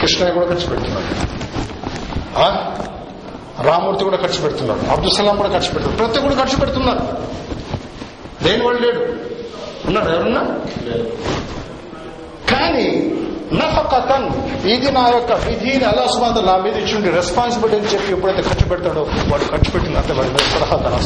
[0.00, 1.10] కృష్ణయ్య కూడా ఖర్చు పెడుతున్నాడు.
[3.62, 4.90] రామూర్తి కూడా ఖర్చు పెడుతున్నాడు.
[4.90, 5.96] అబ్దుల్ సలాం కూడా ఖర్చు పెడుతున్నాడు.
[5.96, 7.36] ప్రతి ఒక్కరు ఖర్చు పెడుతున్నారు.
[8.46, 9.00] లేని వాళ్ళు లేడు
[9.88, 10.08] ఉన్నాడు?
[10.10, 10.42] ఎవరున్నా?
[12.52, 12.86] కానీ
[13.52, 14.26] నఫకతన్
[14.68, 19.02] ఇది నా యొక్క విధిని అలా సుమారు నా మీద ఇచ్చిండి రెస్పాన్సిబిలిటీ అని చెప్పి ఎప్పుడైతే ఖర్చు పెడతాడో
[19.30, 20.96] వాడు ఖర్చు పెట్టినంత వాడి మీద సలహా తన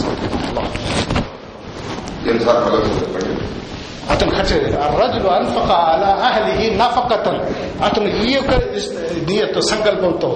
[4.09, 4.57] అతను ఖర్చు
[5.01, 7.41] రజులు అన్ఫక అలా అహలిహి నఫకతన్
[7.85, 8.55] అతను ఈ యొక్క
[9.29, 10.31] నియతో సంకల్పంతో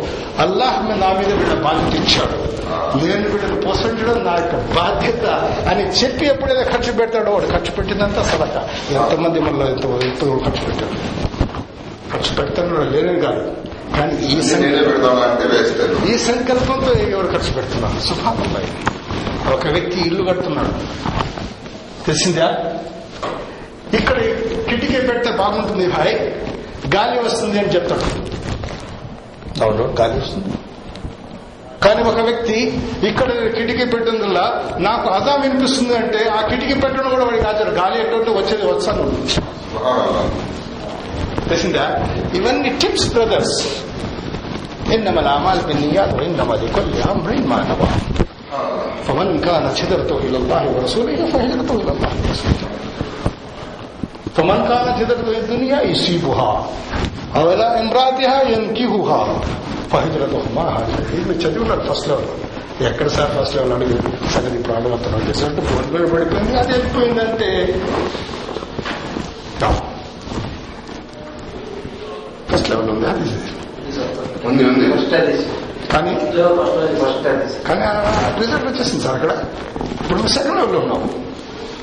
[0.44, 2.38] అల్లాహ్ నా మీద వీళ్ళ బాధ్యత ఇచ్చాడు
[3.00, 5.26] నేను వీళ్ళని పోషించడం నా యొక్క బాధ్యత
[5.70, 8.56] అని చెప్పి ఎప్పుడైతే ఖర్చు పెడతాడో వాడు ఖర్చు పెట్టిందంతా సదక
[8.94, 10.96] ఎంతమంది మనలో ఎంత ఎంత ఖర్చు పెట్టాడు
[12.12, 13.44] ఖర్చు పెడతాడు లేనే కాదు
[13.96, 15.18] కానీ ఈ సంకల్పం
[16.08, 18.70] ఈ సంకల్పంతో ఎవరు ఖర్చు పెడుతున్నారు సుభానల్లాహ్
[19.54, 20.72] ఒక వ్యక్తి ఇల్లు కడుతున్నాడు
[22.06, 22.48] తెలిసిందా
[24.93, 26.15] కిటికీ పెడితే బాగుంటుంది భాయ్
[26.95, 28.07] గాలి వస్తుంది అని చెప్తాడు
[29.63, 30.51] అవును గాలి వస్తుంది
[31.83, 32.57] కానీ ఒక వ్యక్తి
[33.09, 34.39] ఇక్కడ కిటికీ పెట్టడం వల్ల
[34.87, 40.31] నాకు అదా వినిపిస్తుంది అంటే ఆ కిటికీ పెట్టడం కూడా వాడికి ఆచారు గాలి ఎటువంటి వచ్చేది వచ్చాను సుబ్హానల్లాహ్.
[41.49, 41.85] తెలిసిందా
[42.39, 43.57] ఇవన్నీ టిప్స్ బ్రదర్స్
[44.89, 47.89] إنما الأعمال بالنيات وإنما لكل أمر ما نوى
[49.05, 52.65] فمن كان هجرته إلى الله ورسوله فهجرته إلى الله ورسوله
[54.35, 56.51] فمن كانت هجرته إلى الدنيا يصيبها
[57.35, 59.21] أو إلى امرأتها ينكهها
[59.91, 62.29] فهجرته ما هاجر ఇది చదివినాడు ఫస్ట్ లెవెల్
[62.89, 63.95] ఎక్కడ సార్ ఫస్ట్ లెవెల్ అడిగి
[64.33, 67.49] సంగతి ప్రాణం అవుతున్నాడు రిజల్ట్ ఫోన్ మీద పడిపోయింది అది వెళ్ళిపోయిందంటే
[72.49, 73.25] ఫస్ట్ లెవెల్ ఉంది అది
[74.49, 75.33] ఉంది ఉంది ఫస్ట్ అది
[75.93, 76.11] కానీ
[77.01, 77.85] ఫస్ట్ అది కానీ
[78.41, 79.33] రిజల్ట్ వచ్చేసింది సార్ అక్కడ
[79.93, 81.07] ఇప్పుడు నువ్వు సెకండ్ లెవెల్లో ఉన్నావు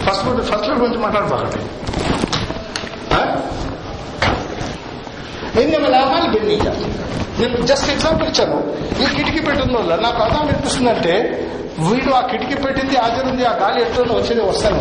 [0.04, 1.62] ఫస్ట్ ఫస్ట్ లెవెల్ గురించి మాట్లాడబాకండి
[5.61, 6.59] ఎన్ని లాభాలు బెన్నీయ
[7.39, 8.57] నేను జస్ట్ ఎగ్జాంపుల్ ఇచ్చాను.
[9.03, 11.13] ఈ కిటికీ పెట్టిన వల్ల నాకు అర్థం వినిపిస్తుందంటే
[11.79, 14.79] వీడు ఆ కిటికీ పెట్టింది హాజరుంది ఆ గాలి ఎట్లా వచ్చేది వస్తాను.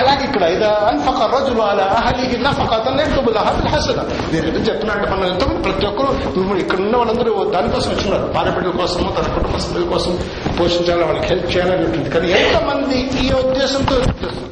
[0.00, 4.00] అలాగే ఇక్కడ ఇదా అన్ఫక రోజులు అలా అహలికి నఫకతన్ ఎక్తుబుల్ అహల్ హసన.
[4.32, 8.26] నేను ఎదురు చెప్తున్నట్టు మనం ఎంతో ప్రతి ఒక్కరు ఇప్పుడు ఇక్కడ ఉన్న వాళ్ళందరూ దానికోసం వచ్చినారు.
[8.36, 10.12] భార్యబిడ్డల కోసం తన కుటుంబ సభ్యుల కోసం
[10.58, 12.08] పోషించాలి వాళ్ళకి హెల్ప్ చేయాలని ఉంటుంది.
[12.14, 14.46] కానీ ఎంతమంది ఈ ఉద్దేశంతో చేస్తారు?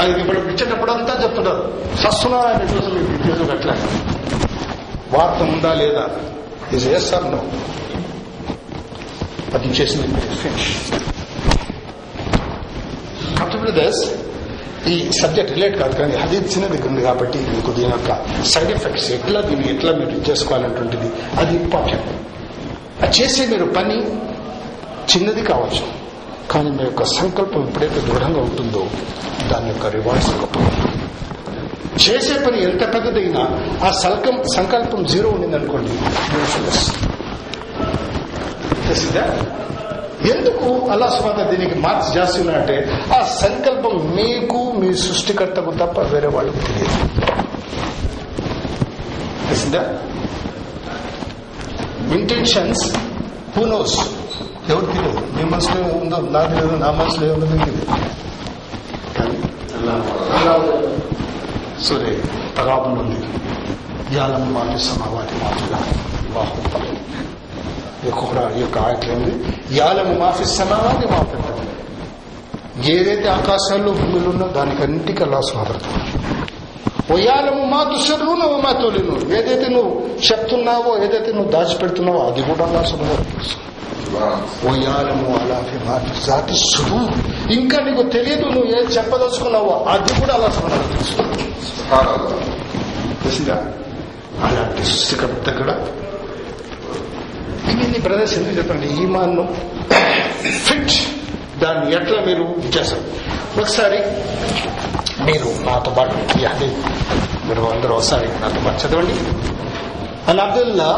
[0.00, 1.62] అది ఇప్పుడు ఇచ్చేటప్పుడు అంతా చెప్తున్నారు.
[2.02, 3.74] సస్సునా అనే కోసం మీకు ఉద్దేశం అట్లా
[5.14, 6.04] వార్త ఉందా లేదా?
[6.72, 7.40] ఇది చేస్తారు నో
[9.54, 10.08] అది చేసింది.
[10.42, 10.70] ఫినిష్
[13.62, 14.02] బ్రదర్స్
[14.86, 18.10] ఈ సబ్జెక్ట్ రిలేట్ కాదు కానీ హదీద్ చిన్నది ఉంది కాబట్టి మీకు దీని యొక్క
[18.44, 22.08] సైడ్ ఎఫెక్ట్స్ ఎట్లా దీన్ని ఎట్లా మీరు చేసుకోవాలంటుంటుంది అది ఇంపార్టెంట్
[23.02, 23.96] అది చేసే మీరు పని
[25.12, 25.84] చిన్నది కావచ్చు.
[26.52, 28.82] కానీ మీ యొక్క సంకల్పం ఎప్పుడైతే దృఢంగా ఉంటుందో
[29.50, 30.30] దాని యొక్క రివార్డ్స్
[31.98, 33.42] చేసే పని ఎంత పెద్దదైనా
[33.84, 35.90] ఆ సల్కం సంకల్పం జీరో ఉండిందనుకోండి
[36.34, 36.84] యూస్లెస్
[38.86, 39.24] తెలిసిందా
[40.26, 42.76] ఎందుకు అల్లా సుమాత దీనికి మార్క్స్ చేస్తున్నాడంటే
[43.16, 46.96] ఆ సంకల్పం మీకు మీ సృష్టికర్తకు తప్ప వేరే వాళ్ళకు తెలియదు.
[49.48, 49.82] తెలిసిందా?
[52.14, 52.96] ఇంటెన్షన్స్
[53.58, 53.98] హూ నోస్
[54.70, 55.20] ఎవరు తెలియదు.
[55.36, 57.86] మీ మనసులో ఉందో నాకు లేదు నా మనసులో ఏముందో మీకు తెలియదు.
[61.82, 62.22] సరే
[62.56, 63.18] తగాబులు ఉంది
[64.16, 65.78] యాలం మాటి సమావాటి మాటలా
[66.34, 66.98] బాహుపడి
[68.02, 68.78] ఈ యొక్క
[69.12, 69.32] ఉంది
[69.76, 71.36] యాలము మాఫీ సమావాది మాఫీ
[72.92, 75.94] ఏదైతే ఆకాశాల్లో భూములు ఉన్నో దానికన్నిటికీ అల్లా స్వాగతం
[77.14, 79.92] ఒయాలము మా తుసరును మా తొలిను ఏదైతే నువ్వు
[80.26, 83.24] చెప్తున్నావో ఏదైతే నువ్వు దాచిపెడుతున్నావో అది కూడా అల్లా స్వాగతం
[84.68, 86.98] ఒయాలము అలాగే మాటి జాతి సుడు
[87.52, 90.48] ఇంకా నీకు తెలియదు నువ్వు ఏది చెప్పదలుచుకున్నావో అది కూడా అలా.
[93.22, 93.56] తెలిసిందా
[94.44, 95.74] అలాంటి సృష్టికర్త కూడా
[97.71, 99.43] ఇవన్నీ బ్రదర్స్ ఎందుకు చెప్పండి ఈమాన్ను
[100.65, 100.95] ఫిట్
[101.63, 102.45] దాన్ని ఎట్లా మీరు
[102.75, 103.03] చేస్తారు
[103.61, 103.99] ఒకసారి
[105.23, 106.77] మీరు నాతో పాటు ఈ హదీస్
[107.47, 109.17] మీరు అందరూ ఒకసారి నాతో పాటు చదవండి
[110.27, 110.93] عن عبد الله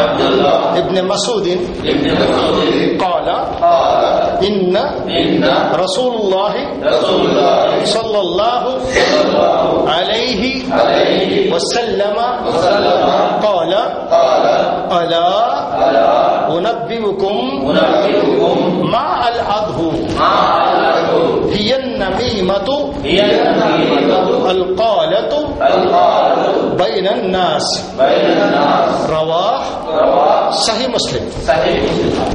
[0.00, 1.46] عبد الله ابن مسعود
[1.84, 2.58] ابن مسعود
[3.00, 3.28] قال
[3.62, 4.02] قال
[4.42, 4.76] إن
[5.20, 6.54] إن رسول الله
[6.86, 8.62] رسول الله صلى الله
[9.88, 13.00] عليه عليه وسلم وسلم
[13.42, 13.72] قال
[14.10, 14.44] قال
[14.90, 15.28] ألا
[15.90, 16.08] ألا
[16.50, 17.36] أنبئكم
[17.70, 19.80] أنبئكم ما العضه
[20.14, 21.14] ما علته
[21.50, 22.68] هي النميمة
[23.04, 24.18] هي النميمة
[24.50, 25.32] القالة
[25.70, 26.36] القال
[26.76, 27.66] بين الناس
[27.98, 29.58] بين الناس رواه
[30.00, 32.30] رواه సహీ ముస్లిం صحيح مسلم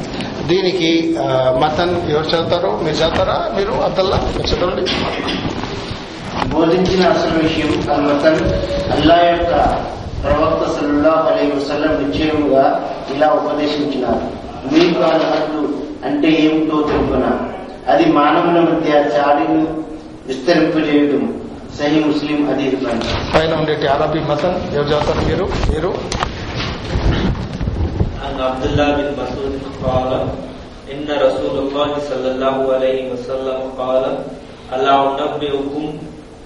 [0.48, 1.26] దీనికి ఆ,
[1.62, 4.82] మతన్ ఎవరు చదువుతారు మీరు చదువుతారా మీరు అద్దల్లా మీరు చదవండి
[6.52, 8.40] బోధించిన అసలు విషయం అల్మతన్
[8.94, 9.52] అల్లా యొక్క
[10.22, 12.64] ప్రవక్త సల్లాహ్ అలై వసల్లం నిశ్చయముగా
[13.12, 14.26] ఇలా ఉపదేశించినారు
[14.72, 15.62] మీకు అర్హతలు
[16.08, 17.24] అంటే ఏమిటో తెలుపున
[17.92, 19.62] అది మానవుల మధ్య చాడిని
[20.28, 21.22] విస్తరింపజేయడం
[21.78, 25.92] సహీ ముస్లిం అదీర్ పని పైన ఉండేటి అరబీ మతన్ ఎవరు చదువుతారు మీరు మీరు
[28.24, 30.10] عن عبد الله بن مسعود قال
[30.92, 34.04] إن رسول الله صلى الله عليه وسلم قال
[34.72, 35.84] ألا أنبئكم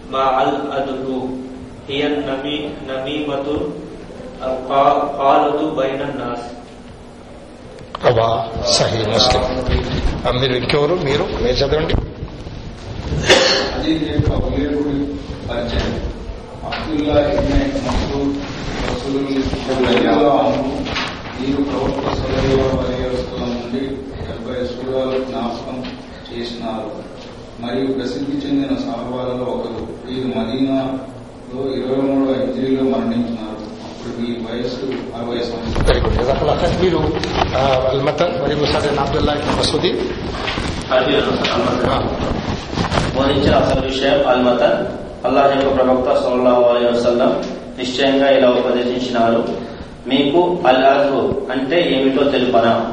[0.09, 1.07] ما الأدب
[1.91, 3.47] هي النمي- نميمة
[4.43, 6.43] القالة بين الناس
[8.03, 8.27] అబ్బా
[8.73, 9.43] సహీ ముస్లిం
[10.23, 11.95] ఆ, మీరు ఇంకెవరు మీరు మీరు చదవండి
[13.75, 14.97] అది యొక్క ఉల్లేఖుడి
[15.49, 15.95] పరిచయం
[16.69, 18.37] అబ్దుల్లా ఇబ్నే మసూద్
[18.87, 20.73] రసూలుల్లాహ్ అను
[21.37, 23.83] వీరు ప్రవక్త సల్లల్లాహు అలైహి వసల్లం నుండి
[24.21, 25.79] డెబ్బై సూరాలు జ్ఞాపకం
[26.29, 26.91] చేసినారు
[27.63, 30.95] మరియు ప్రసిద్ధి చెందిన సహబాలలో ఒకరు వీరు మదీనాలో
[31.52, 33.58] ఇరవై మూడవ హిజ్రీలో మరణించినారు.
[33.84, 35.88] అప్పుడు వీరి వయస్సు అరవై సంవత్సరాలు.
[35.88, 36.84] వెరీ గుడ్ జజాకల్లాహ్ ఖైర్.
[36.84, 36.98] మీరు
[37.90, 39.92] అల్మతన్ మరియు సదన్ అబ్దుల్లా మసూది
[43.16, 44.86] బోధించిన అసలు విషయం అల్మతన్
[45.28, 47.44] అల్లాహ్ యొక్క ప్రవక్త సల్లల్లాహు అలైహి వసల్లం
[47.80, 49.48] నిశ్చయంగా ఇలా ఉపదేశించినారు.
[50.08, 52.92] మీకు అల్ అంటే ఏమిటో తెలుపనా?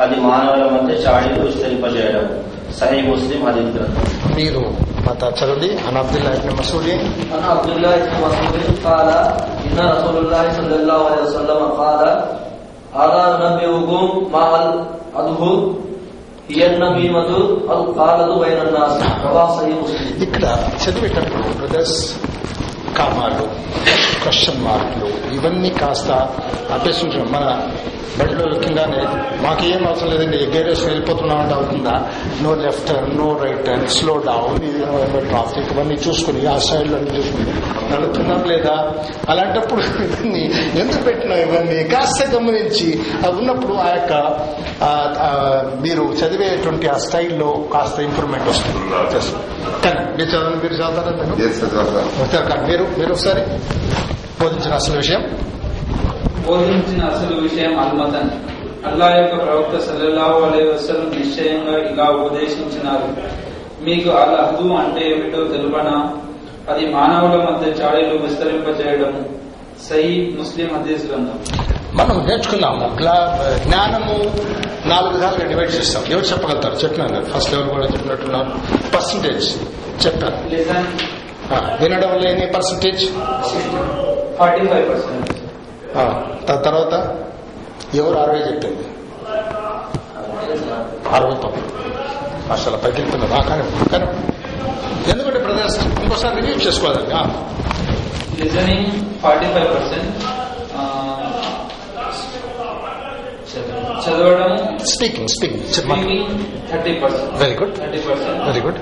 [0.00, 2.42] అది మానవుల మధ్య చాడీలు విస్తరింపజేయడం.
[2.76, 4.89] సహీ ముస్లిం హదీత్ గ్రంథం.
[5.09, 6.93] మీరు మత చదవండి అన్ అబ్దుల్లా ఇబ్న్ మసూది
[7.33, 8.55] عن عبد الله بن مسعود
[8.85, 9.07] قال
[9.67, 12.01] إن رسول الله صلى الله عليه وسلم قال
[12.95, 14.03] ألا أنبئكم
[14.35, 15.51] مع الأدهو
[16.49, 17.29] هي النميمة
[17.69, 18.93] القالة بين الناس
[19.25, 20.43] رواه صحيح مسلم ఇక్కడ
[20.81, 21.97] చదివేటప్పుడు బ్రదర్స్
[22.97, 23.45] కామాలు
[24.22, 26.10] క్వశ్చన్ మార్కులు ఇవన్నీ కాస్త
[26.76, 27.46] అభ్యసించడం మన
[28.18, 29.02] బడిలో కిందనే.
[29.44, 31.94] మాకేం అవసరం లేదండి గేరేసి వెళ్ళిపోతున్నామంటే అవుతుందా?
[32.42, 34.80] No left turn no right turn slow down ఇది
[35.28, 37.52] ట్రాఫిక్ ఇవన్నీ చూసుకుని ఆ సైడ్లో చూసుకుని
[37.92, 38.74] నడుపుతున్నాం లేదా?
[39.28, 40.44] అలాంటప్పుడు ఇవన్నీ
[40.80, 41.78] ఎందుకు పెట్టినా ఇవన్నీ?
[41.94, 42.88] కాస్త గమనించి
[43.24, 44.14] అది ఉన్నప్పుడు ఆ యొక్క
[45.86, 48.80] మీరు చదివేటువంటి ఆ స్టైల్లో కాస్త ఇంప్రూవ్మెంట్ వస్తుంది.
[49.84, 52.56] కానీ మీరు చదవండి మీరు చదువుతారా?
[52.68, 53.44] మీరు మీరు ఒకసారి.
[54.42, 55.22] బోధించిన అసలు విషయం?
[56.46, 58.30] బోధించిన అసలు విషయం అల్మతన్
[58.86, 63.08] అల్లా యొక్క ప్రవక్త సల్లల్లాహు అలైహి వసల్లం నిశ్చయంగా ఇలా ఉపదేశించినారు.
[63.84, 66.16] మీకు అల్ అహదు అంటే ఏమిటో తెలుపనా?
[66.70, 69.28] అది మానవుల మధ్య చాడీలు విస్తరింపజేయడం
[69.90, 71.38] సహీ ముస్లిం హదీస్ గ్రంథం.
[71.94, 72.96] మనం నేర్చుకున్నాము.
[73.64, 74.30] జ్ఞానము
[74.88, 76.02] నాలుగు విధాలుగా డివైడ్ చేస్తాం.
[76.10, 76.74] ఎవరు చెప్పగలుగుతారు?
[76.74, 78.50] చెప్పినాను ఫస్ట్ లెవెల్ కూడా చెప్పినట్టున్నారు?
[78.96, 79.56] పర్సంటేజ్
[80.06, 80.70] చెప్పాను.
[81.54, 83.10] ఆ, వినడం లేని పర్సంటేజ్
[84.40, 85.28] ఫార్టీ ఫైవ్ పర్సెంట్.
[86.64, 86.94] తర్వాత
[87.94, 88.84] ఎవరు అరవై చెప్పింది?
[91.14, 91.60] అరవై తప్పు
[92.52, 94.06] అసలు పైకి వెళ్తున్నారు ఆ, కానీ కానీ
[95.10, 97.14] ఎందుకంటే బ్రదర్స్ ఇంకోసారి రివ్యూ చేసుకోవాలండి
[98.40, 98.88] లిజనింగ్
[99.22, 100.10] ఫార్టీ ఫైవ్ పర్సెంట్.
[104.04, 104.52] చదవడం
[104.86, 106.28] speaking speaking
[106.70, 108.78] thirty percent very good thirty percent very good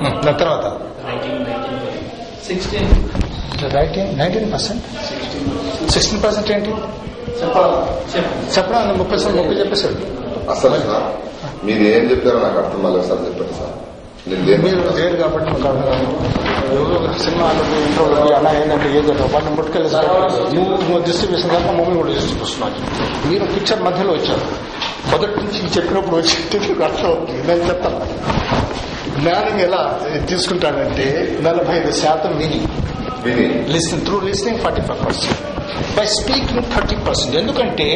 [0.24, 0.66] దాని తర్వాత?
[4.16, 4.84] నైన్టీన్ పర్సెంట్
[5.90, 6.72] సిక్స్టీన్ పర్సెంట్ ఏంటి?
[8.54, 9.96] చెప్పండి ముప్పై సార్ ముప్పై చెప్పేశాడు
[10.50, 11.06] అసలు సార్
[11.64, 13.74] మీరు ఏం చెప్పారో నాకు అర్థం కాలేదు సార్ చెప్పండి సార్.
[14.26, 15.50] మీరు లేరు కాబట్టి.
[16.72, 16.96] ఎవరో
[17.80, 19.88] ఇంట్రోలో అలా ఏంటంటే ఏదో వాళ్ళని ముట్టుకెళ్ళి
[20.54, 22.12] నువ్వు డిస్ట్రిబ్యూషన్ కాక మమ్మల్ని కూడా
[23.28, 24.44] మీరు పిక్చర్ మధ్యలో వచ్చారు.
[25.12, 26.36] మొదటి నుంచి చెప్పినప్పుడు వచ్చి
[26.84, 27.38] అర్థం అవుతుంది.
[27.48, 28.00] నేను చెప్తాను.
[29.20, 29.82] జ్ఞానం ఎలా
[30.28, 31.06] తీసుకుంటానంటే
[31.42, 32.60] నలభై ఐదు శాతం విని.
[33.72, 35.40] Listening through listening forty five percent
[35.96, 37.86] by speaking thirty percent ఎందుకంటే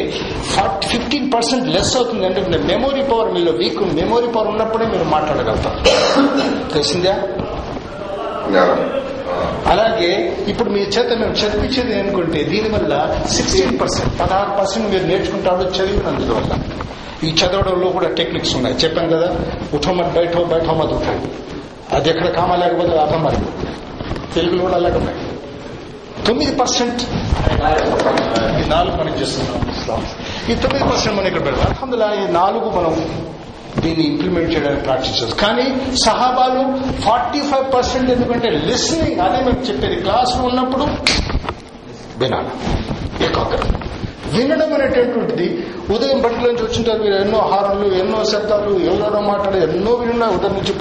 [0.88, 2.26] ఫిఫ్టీన్ పర్సెంట్ లెస్ అవుతుంది.
[2.26, 5.78] అంటే మెమొరీ పవర్ మీలో వీక్ మెమొరీ పవర్ ఉన్నప్పుడే మీరు మాట్లాడగలుగుతారు.
[6.72, 7.14] తెలిసిందా?
[9.72, 10.10] అలాగే
[10.48, 12.94] ఇప్పుడు మీ చేత మేము చదివించేది అనుకుంటే దీనివల్ల
[13.37, 16.52] సిక్స్టీన్ పర్సెంట్ పదహారు పర్సెంట్ మీరు నేర్చుకుంటాడు చదివినందువల్ల.
[17.24, 18.76] ఈ చదవడంలో కూడా టెక్నిక్స్ ఉన్నాయి.
[18.76, 19.37] చెప్పాను కదా
[19.74, 21.14] ఉఠమత్ బయట బయట మత్ ఉఠో
[21.92, 23.37] అది ఎక్కడ కామా లేకపోతే అర్థం మరి.
[24.34, 25.18] తెలుగులో కూడా అలాగే ఉన్నాయి.
[26.26, 27.02] తొమ్మిది పర్సెంట్.
[28.64, 30.06] ఈ నాలుగు మనం చేస్తున్నాం.
[30.50, 33.24] ఈ తొమ్మిది పర్సెంట్ మనం ఇక్కడ పెడతాం అల్హమ్దుల్లా ఈ నాలుగు మనం
[33.78, 36.62] దీన్ని ఇంప్లిమెంట్ చేయడానికి ప్రాక్టీస్ కానీ సహాబాలు
[37.00, 39.96] ఫార్టీ ఫైవ్ పర్సెంట్ ఎందుకంటే లిస్నింగ్ అదే మేము చెప్పేది.
[39.96, 40.82] క్లాస్ ఉన్నప్పుడు
[42.18, 42.48] వినాలి.
[43.24, 43.83] ఏకాగ్రత.
[44.34, 45.46] వినడం అనేటటువంటిది
[45.94, 47.00] ఉదయం బట్టల నుంచి వచ్చింటారు.
[47.04, 50.74] మీరు ఎన్నో హారాలు ఎన్నో శబ్దాలు ఎవరెవరో మాట్లాడే ఎన్నో విన్నా ఉదయం నుంచి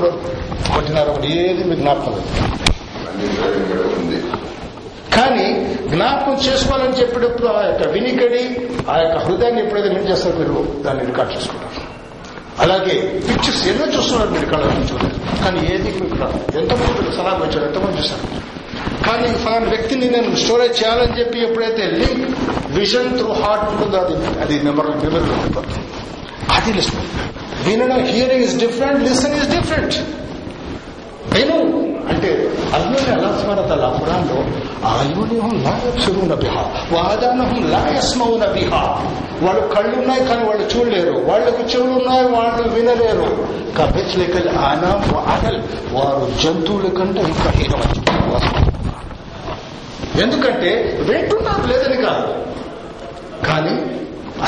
[0.69, 2.15] ఒకటిన్నర ఒకటి ఏది మీకు జ్ఞాపకం
[5.15, 5.47] కానీ
[5.91, 8.43] జ్ఞాపకం చేసుకోవాలని చెప్పేటప్పుడు ఆ యొక్క వినికడి
[8.89, 11.81] ఆ యొక్క హృదయాన్ని ఎప్పుడైతే ఏం చేస్తారు మీరు దాన్ని రికార్డ్ చేసుకుంటారు.
[12.63, 12.95] అలాగే
[13.27, 14.95] పిక్చర్స్ ఎన్నో చూస్తున్నారు మీరు కళ్ళ నుంచి
[15.43, 18.25] కానీ ఏది మీకు రాదు ఎంతమంది మీరు సలహా వచ్చారు ఎంతమంది చూశారు?
[19.07, 22.37] కానీ ఫలాని వ్యక్తిని నేను స్టోరేజ్ చేయాలని చెప్పి ఎప్పుడైతే లింక్
[22.71, 25.63] విజన్ త్రూ హార్ట్ ఉంటుందో అది అది మెమరీ మెమరీలో
[26.53, 26.71] అది
[27.69, 29.95] వినడం hearing is different listen is different.
[31.33, 31.55] విను
[32.09, 34.35] అంటే అందులోనే అల్లా స్మరతల పురాణంలో
[34.89, 39.05] ఆయునిహం లా యబ్సురున బిహా వాదానహం లాయస్మౌన బిహా.
[39.41, 41.11] వాళ్ళు కళ్ళు ఉన్నాయి కానీ వాళ్ళు చూడలేరు.
[41.11, 43.47] వాళ్ళకు చెవులు ఉన్నాయి వాళ్ళు వినలేరు.
[43.77, 48.72] కబెచ్లెకల్ ఆనా వాడల్ వారు జంతువుల కంటే ఇంకా హీనవచ్చు
[50.21, 50.71] ఎందుకంటే
[51.09, 52.27] వింటున్నారు లేదని కాదు.
[53.47, 53.73] కానీ
[54.43, 54.47] ఆ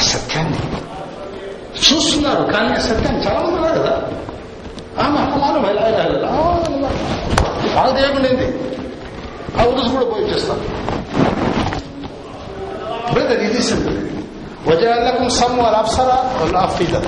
[1.85, 3.95] చూస్తున్నారు కానీ అసత్యాన్ని చాలా మంది ఉన్నారు కదా.
[5.03, 6.29] ఆమె అనుమానం ఎలా ఎలా
[7.75, 8.47] వాళ్ళ దేవుడింది
[9.59, 10.59] ఆ ఉరుసు కూడా పోయి చేస్తాం
[13.13, 13.97] బ్రదర్ ఇది సింపుల్
[14.67, 17.07] వజాలకం సమ్ వాళ్ళ అప్సరా వాళ్ళ అఫీదత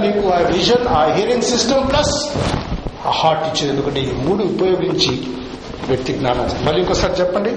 [0.00, 2.14] మీకు ఆ విజన్ ఆ హియరింగ్ సిస్టమ్ ప్లస్
[3.06, 3.70] ఆ హార్ట్ ఇచ్చేది.
[3.70, 5.12] ఎందుకంటే ఈ మూడు ఉపయోగించి
[5.92, 7.50] వ్యక్తి జ్ఞానం మళ్ళీ ఇంకోసారి చెప్పండి.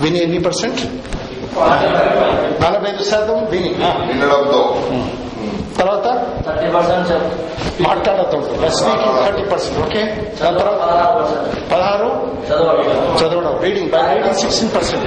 [0.00, 0.80] విని ఎన్ని పర్సెంట్?
[2.62, 3.70] నలభై ఐదు శాతం విని.
[3.78, 4.60] వినడంతో.
[5.78, 6.06] తర్వాత?
[6.46, 7.10] థర్టీ పర్సెంట్
[7.82, 8.42] మాట్లాడతాం.
[8.70, 10.02] Speaking thirty percent okay?
[10.42, 10.82] దాని తర్వాత?
[11.72, 12.08] పదహారు
[13.18, 13.54] చదవడం.
[13.62, 15.04] Reading by reading sixteen percent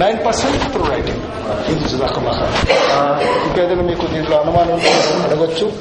[0.00, 1.22] nine percent ఇప్పుడు రైటింగ్
[1.70, 2.34] ఇది జుదాకల్లా
[3.46, 4.80] ఇంకేదైనా మీకు దీంట్లో అనుమానం
[5.24, 5.72] అడగొచ్చు.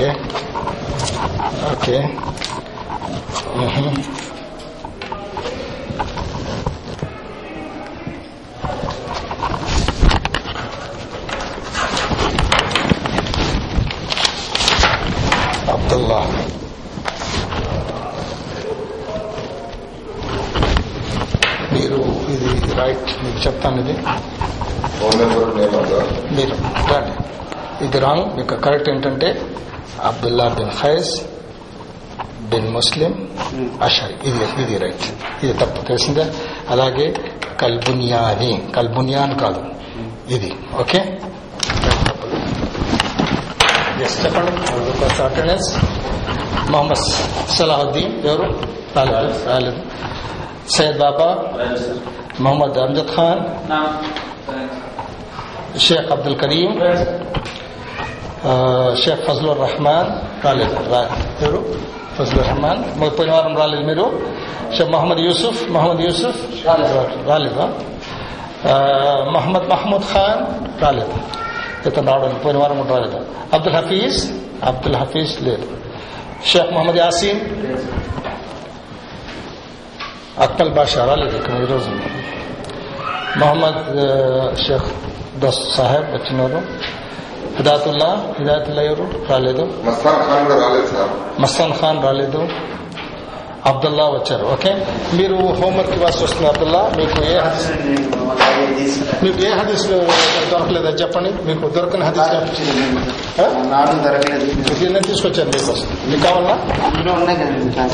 [0.00, 0.10] ఓకే.
[1.70, 1.96] ఓకే.
[15.72, 16.20] అబ్దుల్లా.
[21.72, 21.98] మీరు
[22.32, 23.92] ఇది రైట్ మీకు చెప్తాను ఇది.
[26.36, 26.54] మీరు
[26.94, 27.14] రండి.
[27.84, 28.36] ఇది రాంగ్.
[28.36, 29.28] మీకు కరెక్ట్ ఏంటంటే
[30.08, 31.10] అబ్దుల్లా బిన్ ఖైజ్
[32.50, 33.12] బిన్ ముస్లిం
[33.80, 35.04] అషరి ఇది ఇది రైట్
[35.42, 36.24] ఇది తప్పు తెలిసిందే
[36.70, 37.06] అలాగే
[37.60, 39.62] కల్బునియాని కల్బునియాన్ కాదు
[40.28, 41.00] ఇది ఓకే
[44.04, 44.52] ఎస్ చెప్పండి
[45.24, 45.68] అటెండెన్స్
[46.70, 47.04] మొహమ్మద్
[47.54, 48.46] సలాహుద్దీన్ ఎవరు
[48.96, 49.80] రాలేదు రాలేదు
[50.68, 51.28] సయ్యద్ బాబా
[52.40, 53.80] మొహమ్మద్ అమ్జద్ ఖాన్ నా
[55.84, 56.92] షేక్ అబ్దుల్ కరీం ఆ,
[59.00, 60.10] షేక్ ఫజలుర్ రహమాన్
[60.44, 61.08] రాలేదు రా-
[61.40, 61.60] ఎవరు
[62.16, 64.04] ఫజలుర్ రహమాన్ మరి పోయిన వారం రాలేదు మీరు
[64.76, 66.40] షేక్ మహమ్మద్ యూసుఫ్ మహమ్మద్ యూసుఫ్
[67.28, 67.66] రాలేదా
[68.64, 68.72] ఆ,
[69.34, 70.40] మహమ్మద్ మహమూద్ ఖాన్
[70.82, 71.14] రాలేదు
[71.86, 73.20] ఇతను రావడం పోయిన వారం కూడా రాలేదు
[73.52, 74.18] అబ్దుల్ హఫీజ్
[74.62, 75.66] అబ్దుల్ హఫీజ్ లేదు
[76.44, 77.40] షేక్ మహమ్మద్ యాసీన్
[80.38, 81.90] అక్మల్ బాషా రాలేదు ఇక్కడ ఈరోజు
[83.38, 84.08] మొహమ్మద్ ఆ,
[84.62, 84.88] షేక్
[85.42, 86.60] దస్ సాహెబ్ వచ్చినారు
[87.56, 89.10] హిదాయతుల్లా హిదాయతుల్లా ఎవరు?
[89.30, 89.72] రాలేదు.
[89.84, 91.40] మస్తాన్ ఖాన్ రాలేదు సార్.
[91.40, 92.48] మస్తాన్ ఖాన్ రాలేదు.
[93.66, 94.86] అబ్దుల్లా వచ్చారు ఓకే?
[95.14, 96.92] మీరు హోంవర్క్ ఇవ్వాల్సి వస్తుంది అబ్దుల్లా.
[96.96, 99.88] మీకు ఏ హదీస్ మీకు ఏ హదీస్
[100.50, 101.34] దొరకలేదా చెప్పండి.
[101.46, 102.60] మీకు దొరకని హదీస్
[104.82, 105.86] నేను తీసుకొచ్చాను మీకోసం.
[106.06, 106.58] మీకు కావాలా?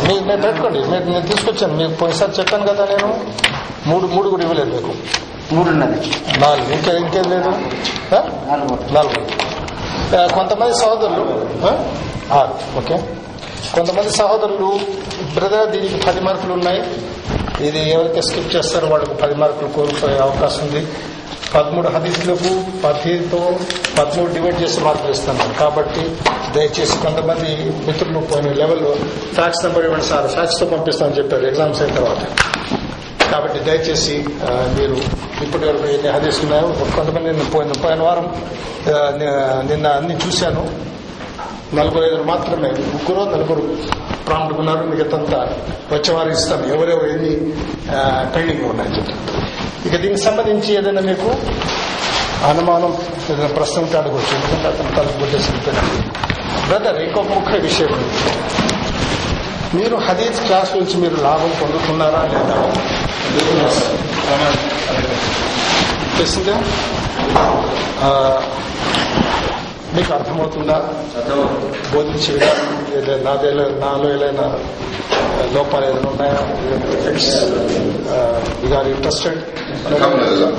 [0.09, 0.79] మీరు మీరు పెట్టుకోండి.
[0.79, 1.77] మీరు నేను తీసుకొచ్చాను.
[1.77, 3.21] మీకు పోయినసారి చెప్పాను కదా నేను.
[3.87, 4.93] మూడు మూడు కూడా ఇవ్వలేదు మీకు.
[5.53, 6.73] మూడు నాలుగు.
[6.73, 7.51] ఇంకా ఇంకేం లేదు?
[8.93, 9.27] నాలుగు.
[10.35, 11.43] కొంతమంది సహోదరులు
[12.33, 12.79] ఆరు.
[12.79, 12.97] ఓకే.
[13.75, 14.81] కొంతమంది సహోదరులు
[15.35, 16.83] బ్రదర్ దీనికి పది మార్కులు ఉన్నాయి.
[17.67, 20.87] ఇది ఎవరైతే స్కిప్ చేస్తారో వాళ్ళకు పది మార్కులు కోల్పోయే అవకాశం ఉంది.
[21.55, 23.59] పదమూడు హదీసులకు పదితో
[23.99, 26.17] పదమూడు డివైడ్ చేసి మార్కులు ఇస్తాను కాబట్టి
[26.55, 28.97] దయచేసి కొంతమంది మిత్రులు పోయిన లెవెల్లో
[29.35, 30.31] ఫ్యాక్స్ నెంబర్ ఇవ్వండి సార్.
[30.31, 31.47] ఫ్యాక్స్తో పంపిస్తామని చెప్పారు.
[31.47, 32.19] ఎగ్జామ్స్ అయిన తర్వాత.
[33.31, 34.17] కాబట్టి దయచేసి
[34.77, 34.97] మీరు
[35.45, 38.27] ఇప్పటి వరకు ఎన్ని హదీస్ ఉన్నాయో కొంతమంది నేను పోయిన పోయిన వారం
[39.71, 40.63] నిన్న అన్ని చూశాను.
[41.77, 43.63] నలుగురు ఐదు మాత్రమే ముగ్గురు నలుగురు
[44.27, 44.83] ప్రాంప్ట్ ఉన్నారు.
[44.93, 45.39] మిగతంతా
[45.95, 47.33] వచ్చేవారు ఇస్తాను ఎవరెవరు ఎన్ని
[48.35, 49.43] పెండింగ్ ఉన్నాయని చెప్తాను
[49.87, 51.31] ఇక దీనికి సంబంధించి ఏదైనా మీకు
[52.51, 52.93] అనుమానం
[53.31, 54.33] ఏదైనా ప్రశ్న ఉంటే అడగవచ్చు.
[54.39, 55.51] ఎందుకంటే అతను తలుపు కొట్టేసి
[56.69, 58.11] బ్రదర్ ఇంకొక ముఖ్య విషయం ఉంది.
[59.75, 62.57] మీరు హదీజ్ క్లాస్ నుంచి మీరు లాభం పొందుతున్నారా లేదా?
[66.19, 66.57] తెలిసిందా
[69.97, 70.79] మీకు అర్థమవుతుందా?
[71.95, 72.33] బోధించే
[73.25, 74.47] నాదేలో నాలో ఏదైనా
[75.53, 76.41] లోపాలు ఏదైనా ఉన్నాయా?
[78.79, 79.41] Are interested
[79.87, 80.55] అల్హమ్దులిల్లాహ్.